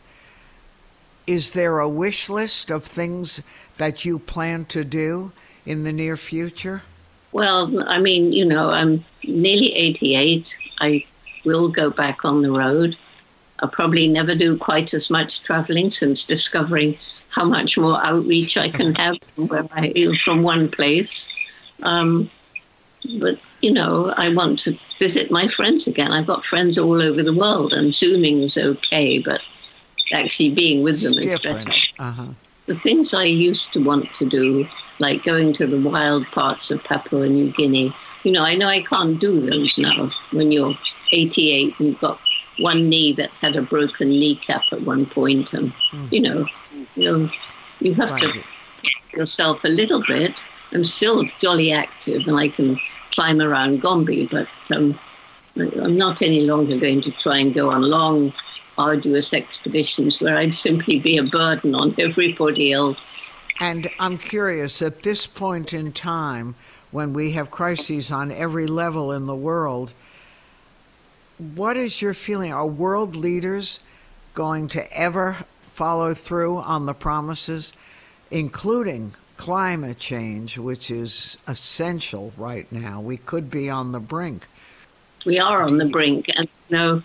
Is 1.26 1.52
there 1.52 1.78
a 1.78 1.88
wish 1.88 2.28
list 2.28 2.70
of 2.70 2.84
things 2.84 3.42
that 3.78 4.04
you 4.04 4.18
plan 4.18 4.64
to 4.66 4.84
do 4.84 5.32
in 5.66 5.84
the 5.84 5.92
near 5.92 6.16
future? 6.16 6.82
Well, 7.32 7.82
I 7.88 7.98
mean, 7.98 8.32
you 8.32 8.44
know, 8.44 8.70
I'm 8.70 9.04
nearly 9.24 9.74
88. 9.74 10.46
I 10.80 11.04
will 11.44 11.68
go 11.68 11.90
back 11.90 12.24
on 12.24 12.42
the 12.42 12.50
road. 12.50 12.96
I'll 13.58 13.68
probably 13.68 14.06
never 14.06 14.34
do 14.34 14.56
quite 14.56 14.92
as 14.94 15.08
much 15.10 15.32
traveling 15.44 15.92
since 15.98 16.22
discovering 16.28 16.98
how 17.34 17.44
much 17.44 17.76
more 17.76 18.04
outreach 18.04 18.56
I 18.56 18.70
can 18.70 18.94
have 19.02 19.16
from, 19.34 19.48
where 19.48 19.66
I, 19.72 19.92
from 20.24 20.42
one 20.42 20.70
place. 20.70 21.08
Um, 21.82 22.30
but, 23.20 23.38
you 23.60 23.72
know, 23.72 24.12
I 24.16 24.28
want 24.30 24.60
to 24.60 24.78
visit 24.98 25.30
my 25.30 25.48
friends 25.54 25.86
again. 25.86 26.12
I've 26.12 26.26
got 26.26 26.44
friends 26.44 26.78
all 26.78 27.02
over 27.02 27.22
the 27.22 27.34
world, 27.34 27.72
and 27.72 27.94
Zooming 27.94 28.42
is 28.42 28.56
okay, 28.56 29.18
but 29.18 29.40
actually 30.12 30.50
being 30.50 30.82
with 30.82 31.00
them 31.02 31.18
it's 31.18 31.26
is 31.26 31.40
different. 31.40 31.66
better. 31.66 31.78
Uh-huh. 31.98 32.28
The 32.66 32.78
things 32.80 33.08
I 33.12 33.24
used 33.24 33.72
to 33.74 33.80
want 33.80 34.06
to 34.18 34.28
do, 34.28 34.66
like 34.98 35.22
going 35.24 35.54
to 35.56 35.66
the 35.66 35.80
wild 35.80 36.26
parts 36.32 36.70
of 36.70 36.82
Papua 36.84 37.28
New 37.28 37.52
Guinea, 37.52 37.94
you 38.22 38.32
know, 38.32 38.42
I 38.42 38.54
know 38.54 38.68
I 38.68 38.82
can't 38.88 39.20
do 39.20 39.40
those 39.48 39.72
now 39.76 40.10
when 40.32 40.50
you're 40.50 40.74
88 41.12 41.74
and 41.78 41.88
you've 41.88 42.00
got 42.00 42.18
one 42.58 42.88
knee 42.88 43.14
that 43.16 43.30
had 43.40 43.56
a 43.56 43.62
broken 43.62 44.08
kneecap 44.08 44.62
at 44.72 44.82
one 44.82 45.06
point, 45.06 45.52
and 45.52 45.72
mm. 45.92 46.12
you 46.12 46.20
know, 46.20 46.46
you 46.94 47.04
know, 47.04 47.30
you 47.80 47.94
have 47.94 48.10
right. 48.10 48.32
to 48.32 48.44
yourself 49.16 49.58
a 49.64 49.68
little 49.68 50.02
bit. 50.06 50.32
I'm 50.72 50.84
still 50.96 51.24
jolly 51.40 51.72
active, 51.72 52.22
and 52.26 52.36
I 52.36 52.48
can 52.48 52.78
climb 53.12 53.40
around 53.40 53.80
Gombe, 53.80 54.28
but 54.30 54.48
um, 54.74 54.98
I'm 55.56 55.96
not 55.96 56.20
any 56.20 56.40
longer 56.40 56.78
going 56.78 57.02
to 57.02 57.12
try 57.22 57.38
and 57.38 57.54
go 57.54 57.70
on 57.70 57.82
long, 57.82 58.32
arduous 58.76 59.32
expeditions 59.32 60.16
where 60.18 60.36
I'd 60.36 60.54
simply 60.62 60.98
be 60.98 61.16
a 61.16 61.22
burden 61.22 61.74
on 61.74 61.94
everybody 61.98 62.72
else. 62.72 62.98
And 63.60 63.88
I'm 64.00 64.18
curious, 64.18 64.82
at 64.82 65.02
this 65.02 65.26
point 65.26 65.72
in 65.72 65.92
time, 65.92 66.56
when 66.90 67.12
we 67.12 67.32
have 67.32 67.52
crises 67.52 68.10
on 68.10 68.32
every 68.32 68.66
level 68.66 69.12
in 69.12 69.26
the 69.26 69.36
world, 69.36 69.92
what 71.38 71.76
is 71.76 72.00
your 72.00 72.14
feeling? 72.14 72.52
Are 72.52 72.66
world 72.66 73.16
leaders 73.16 73.80
going 74.34 74.68
to 74.68 74.98
ever 74.98 75.36
follow 75.68 76.14
through 76.14 76.58
on 76.58 76.86
the 76.86 76.94
promises, 76.94 77.72
including 78.30 79.14
climate 79.36 79.98
change, 79.98 80.58
which 80.58 80.90
is 80.90 81.38
essential 81.46 82.32
right 82.36 82.70
now? 82.70 83.00
We 83.00 83.16
could 83.16 83.50
be 83.50 83.68
on 83.68 83.92
the 83.92 84.00
brink. 84.00 84.46
We 85.26 85.38
are 85.38 85.62
on 85.62 85.78
the 85.78 85.86
brink. 85.86 86.26
And 86.36 86.48
you 86.68 86.76
know, 86.76 87.02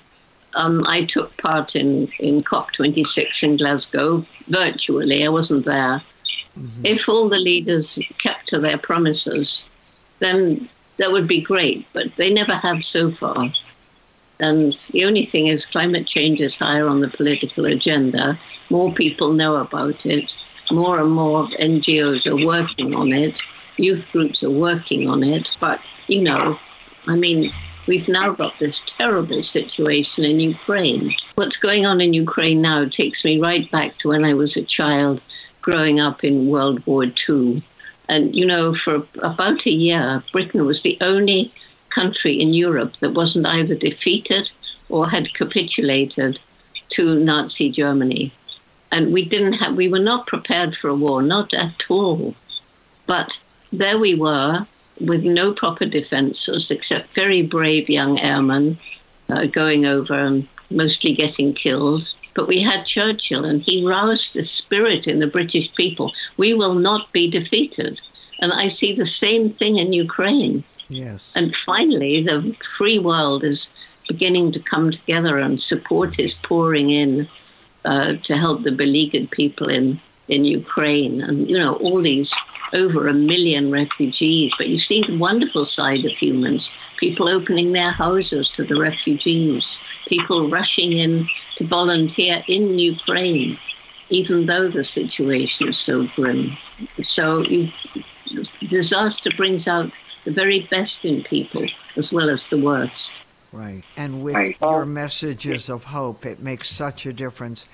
um, 0.54 0.86
I 0.86 1.06
took 1.06 1.36
part 1.38 1.76
in, 1.76 2.12
in 2.20 2.44
COP26 2.44 3.28
in 3.42 3.58
Glasgow 3.58 4.26
virtually. 4.48 5.26
I 5.26 5.30
wasn't 5.30 5.66
there. 5.66 6.04
Mm-hmm. 6.58 6.86
If 6.86 7.08
all 7.08 7.30
the 7.30 7.38
leaders 7.38 7.86
kept 8.22 8.50
to 8.50 8.60
their 8.60 8.78
promises, 8.78 9.62
then 10.20 10.70
that 10.98 11.12
would 11.12 11.28
be 11.28 11.42
great, 11.42 11.88
but 11.94 12.08
they 12.18 12.30
never 12.30 12.56
have 12.56 12.80
so 12.92 13.12
far. 13.14 13.54
And 14.40 14.76
the 14.92 15.04
only 15.04 15.26
thing 15.26 15.48
is, 15.48 15.64
climate 15.72 16.08
change 16.08 16.40
is 16.40 16.54
higher 16.56 16.88
on 16.88 17.02
the 17.02 17.10
political 17.10 17.66
agenda. 17.66 18.40
More 18.70 18.94
people 18.94 19.34
know 19.34 19.58
about 19.58 20.06
it. 20.06 20.32
More 20.72 21.00
and 21.00 21.12
more 21.12 21.48
NGOs 21.48 22.26
are 22.26 22.46
working 22.46 22.94
on 22.94 23.12
it. 23.12 23.36
Youth 23.78 24.06
groups 24.12 24.42
are 24.44 24.50
working 24.50 25.10
on 25.10 25.24
it. 25.24 25.48
But, 25.60 25.80
you 26.08 26.22
know, 26.22 26.58
I 27.08 27.16
mean, 27.16 27.52
we've 27.88 28.08
now 28.08 28.34
got 28.34 28.54
this 28.60 28.76
terrible 28.98 29.44
situation 29.52 30.24
in 30.24 30.40
Ukraine. 30.40 31.14
What's 31.36 31.58
going 31.58 31.86
on 31.86 32.00
in 32.00 32.14
Ukraine 32.14 32.62
now 32.62 32.86
takes 32.86 33.24
me 33.26 33.42
right 33.42 33.70
back 33.72 33.98
to 34.00 34.10
when 34.10 34.24
I 34.24 34.36
was 34.36 34.56
a 34.56 34.64
child 34.64 35.20
growing 35.62 36.00
up 36.00 36.24
in 36.24 36.48
World 36.48 36.86
War 36.86 37.06
II. 37.28 37.64
And, 38.08 38.34
you 38.34 38.46
know, 38.46 38.76
for 38.84 39.04
about 39.22 39.66
a 39.66 39.70
year, 39.70 40.24
Britain 40.32 40.66
was 40.66 40.80
the 40.84 40.98
only 41.02 41.54
country 41.94 42.40
in 42.40 42.54
Europe 42.54 42.94
that 43.00 43.14
wasn't 43.14 43.48
either 43.48 43.76
defeated 43.76 44.50
or 44.90 45.10
had 45.10 45.34
capitulated 45.34 46.40
to 46.96 47.16
Nazi 47.20 47.70
Germany. 47.70 48.34
And 48.92 49.14
we 49.14 49.24
didn't 49.24 49.54
have, 49.54 49.76
we 49.76 49.88
were 49.88 50.00
not 50.00 50.28
prepared 50.28 50.76
for 50.82 50.90
a 50.90 50.96
war, 50.96 51.22
not 51.22 51.54
at 51.54 51.76
all. 51.90 52.36
But 53.06 53.30
there 53.72 54.00
we 54.00 54.16
were 54.16 54.66
with 55.00 55.24
no 55.24 55.54
proper 55.54 55.86
defenses 55.86 56.68
except 56.70 57.14
very 57.14 57.42
brave 57.42 57.90
young 57.90 58.20
airmen 58.20 58.78
uh, 59.30 59.46
going 59.46 59.86
over 59.86 60.14
and 60.14 60.48
mostly 60.70 61.14
getting 61.14 61.54
killed. 61.54 62.08
But 62.36 62.48
we 62.48 62.62
had 62.62 62.86
Churchill, 62.86 63.46
and 63.46 63.62
he 63.62 63.86
roused 63.86 64.34
the 64.34 64.48
spirit 64.58 65.08
in 65.08 65.20
the 65.20 65.28
British 65.28 65.74
people. 65.76 66.12
We 66.38 66.54
will 66.54 66.76
not 66.76 67.12
be 67.12 67.30
defeated. 67.30 68.00
And 68.40 68.54
I 68.54 68.76
see 68.80 68.96
the 68.96 69.10
same 69.20 69.54
thing 69.54 69.78
in 69.78 69.94
Ukraine. 69.94 70.64
Yes. 70.90 71.34
And 71.36 71.56
finally, 71.66 72.24
the 72.24 72.56
free 72.78 73.00
world 73.00 73.44
is 73.44 73.60
beginning 74.08 74.52
to 74.54 74.60
come 74.60 74.92
together 74.92 75.38
and 75.38 75.60
support 75.60 76.20
is 76.20 76.34
pouring 76.44 76.90
in 76.90 77.28
uh, 77.86 78.14
to 78.26 78.34
help 78.36 78.64
the 78.64 78.72
beleaguered 78.72 79.30
people 79.32 79.70
in, 79.70 80.02
in 80.28 80.46
Ukraine. 80.46 81.22
And, 81.22 81.48
you 81.50 81.58
know, 81.58 81.76
all 81.76 82.02
these 82.02 82.30
over 82.74 83.08
a 83.08 83.14
million 83.14 83.72
refugees. 83.72 84.52
But 84.58 84.68
you 84.68 84.80
see 84.80 85.04
the 85.08 85.18
wonderful 85.18 85.68
side 85.76 86.06
of 86.06 86.12
humans 86.20 86.68
people 87.00 87.30
opening 87.30 87.72
their 87.72 87.92
houses 87.92 88.50
to 88.56 88.66
the 88.66 88.80
refugees, 88.80 89.64
people 90.08 90.50
rushing 90.50 90.98
in 90.98 91.28
to 91.58 91.66
volunteer 91.66 92.44
in 92.48 92.78
Ukraine, 92.78 93.58
even 94.10 94.46
though 94.46 94.70
the 94.70 94.86
situation 94.94 95.70
is 95.70 95.78
so 95.86 96.08
grim. 96.16 96.58
So 97.16 97.44
you, 97.44 97.70
disaster 98.70 99.32
brings 99.38 99.68
out 99.68 99.92
the 100.26 100.32
very 100.32 100.68
best 100.70 100.94
in 101.04 101.24
people 101.24 101.66
as 101.96 102.12
well 102.12 102.30
as 102.30 102.40
the 102.50 102.58
worst. 102.58 102.94
Right. 103.52 103.84
And 103.98 104.24
with 104.24 104.36
right. 104.36 104.58
your 104.62 104.86
messages 104.86 105.70
of 105.70 105.86
hope, 105.86 106.26
it 106.26 106.40
makes 106.40 106.70
such 106.70 107.06
a 107.06 107.14
difference. 107.14 107.66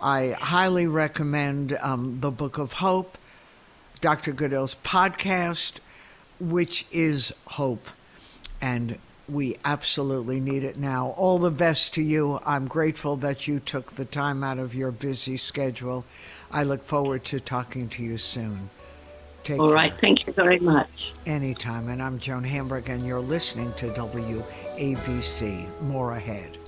I 0.00 0.34
highly 0.38 0.88
recommend 0.88 1.74
um, 1.80 2.18
the 2.20 2.30
Book 2.30 2.58
of 2.58 2.72
Hope, 2.72 3.16
Dr. 4.00 4.32
Goodall's 4.32 4.74
podcast, 4.82 5.74
which 6.40 6.86
is 6.90 7.32
Hope. 7.46 7.86
And 8.60 8.98
we 9.28 9.56
absolutely 9.64 10.40
need 10.40 10.64
it 10.64 10.76
now. 10.76 11.14
All 11.16 11.38
the 11.38 11.50
best 11.50 11.94
to 11.94 12.02
you. 12.02 12.40
I'm 12.44 12.66
grateful 12.66 13.16
that 13.16 13.46
you 13.46 13.60
took 13.60 13.92
the 13.92 14.04
time 14.04 14.42
out 14.42 14.58
of 14.58 14.74
your 14.74 14.90
busy 14.90 15.36
schedule. 15.36 16.04
I 16.50 16.64
look 16.64 16.82
forward 16.82 17.24
to 17.26 17.38
talking 17.38 17.88
to 17.90 18.02
you 18.02 18.18
soon. 18.18 18.70
Take 19.44 19.60
All 19.60 19.68
care. 19.68 19.74
right. 19.74 19.92
Thank 20.00 20.26
you 20.26 20.32
very 20.32 20.58
much. 20.58 21.12
Anytime. 21.26 21.88
And 21.88 22.02
I'm 22.02 22.18
Joan 22.18 22.44
Hamburg, 22.44 22.88
and 22.88 23.04
you're 23.04 23.20
listening 23.20 23.72
to 23.74 23.88
WABC. 23.88 25.80
More 25.82 26.12
ahead. 26.12 26.58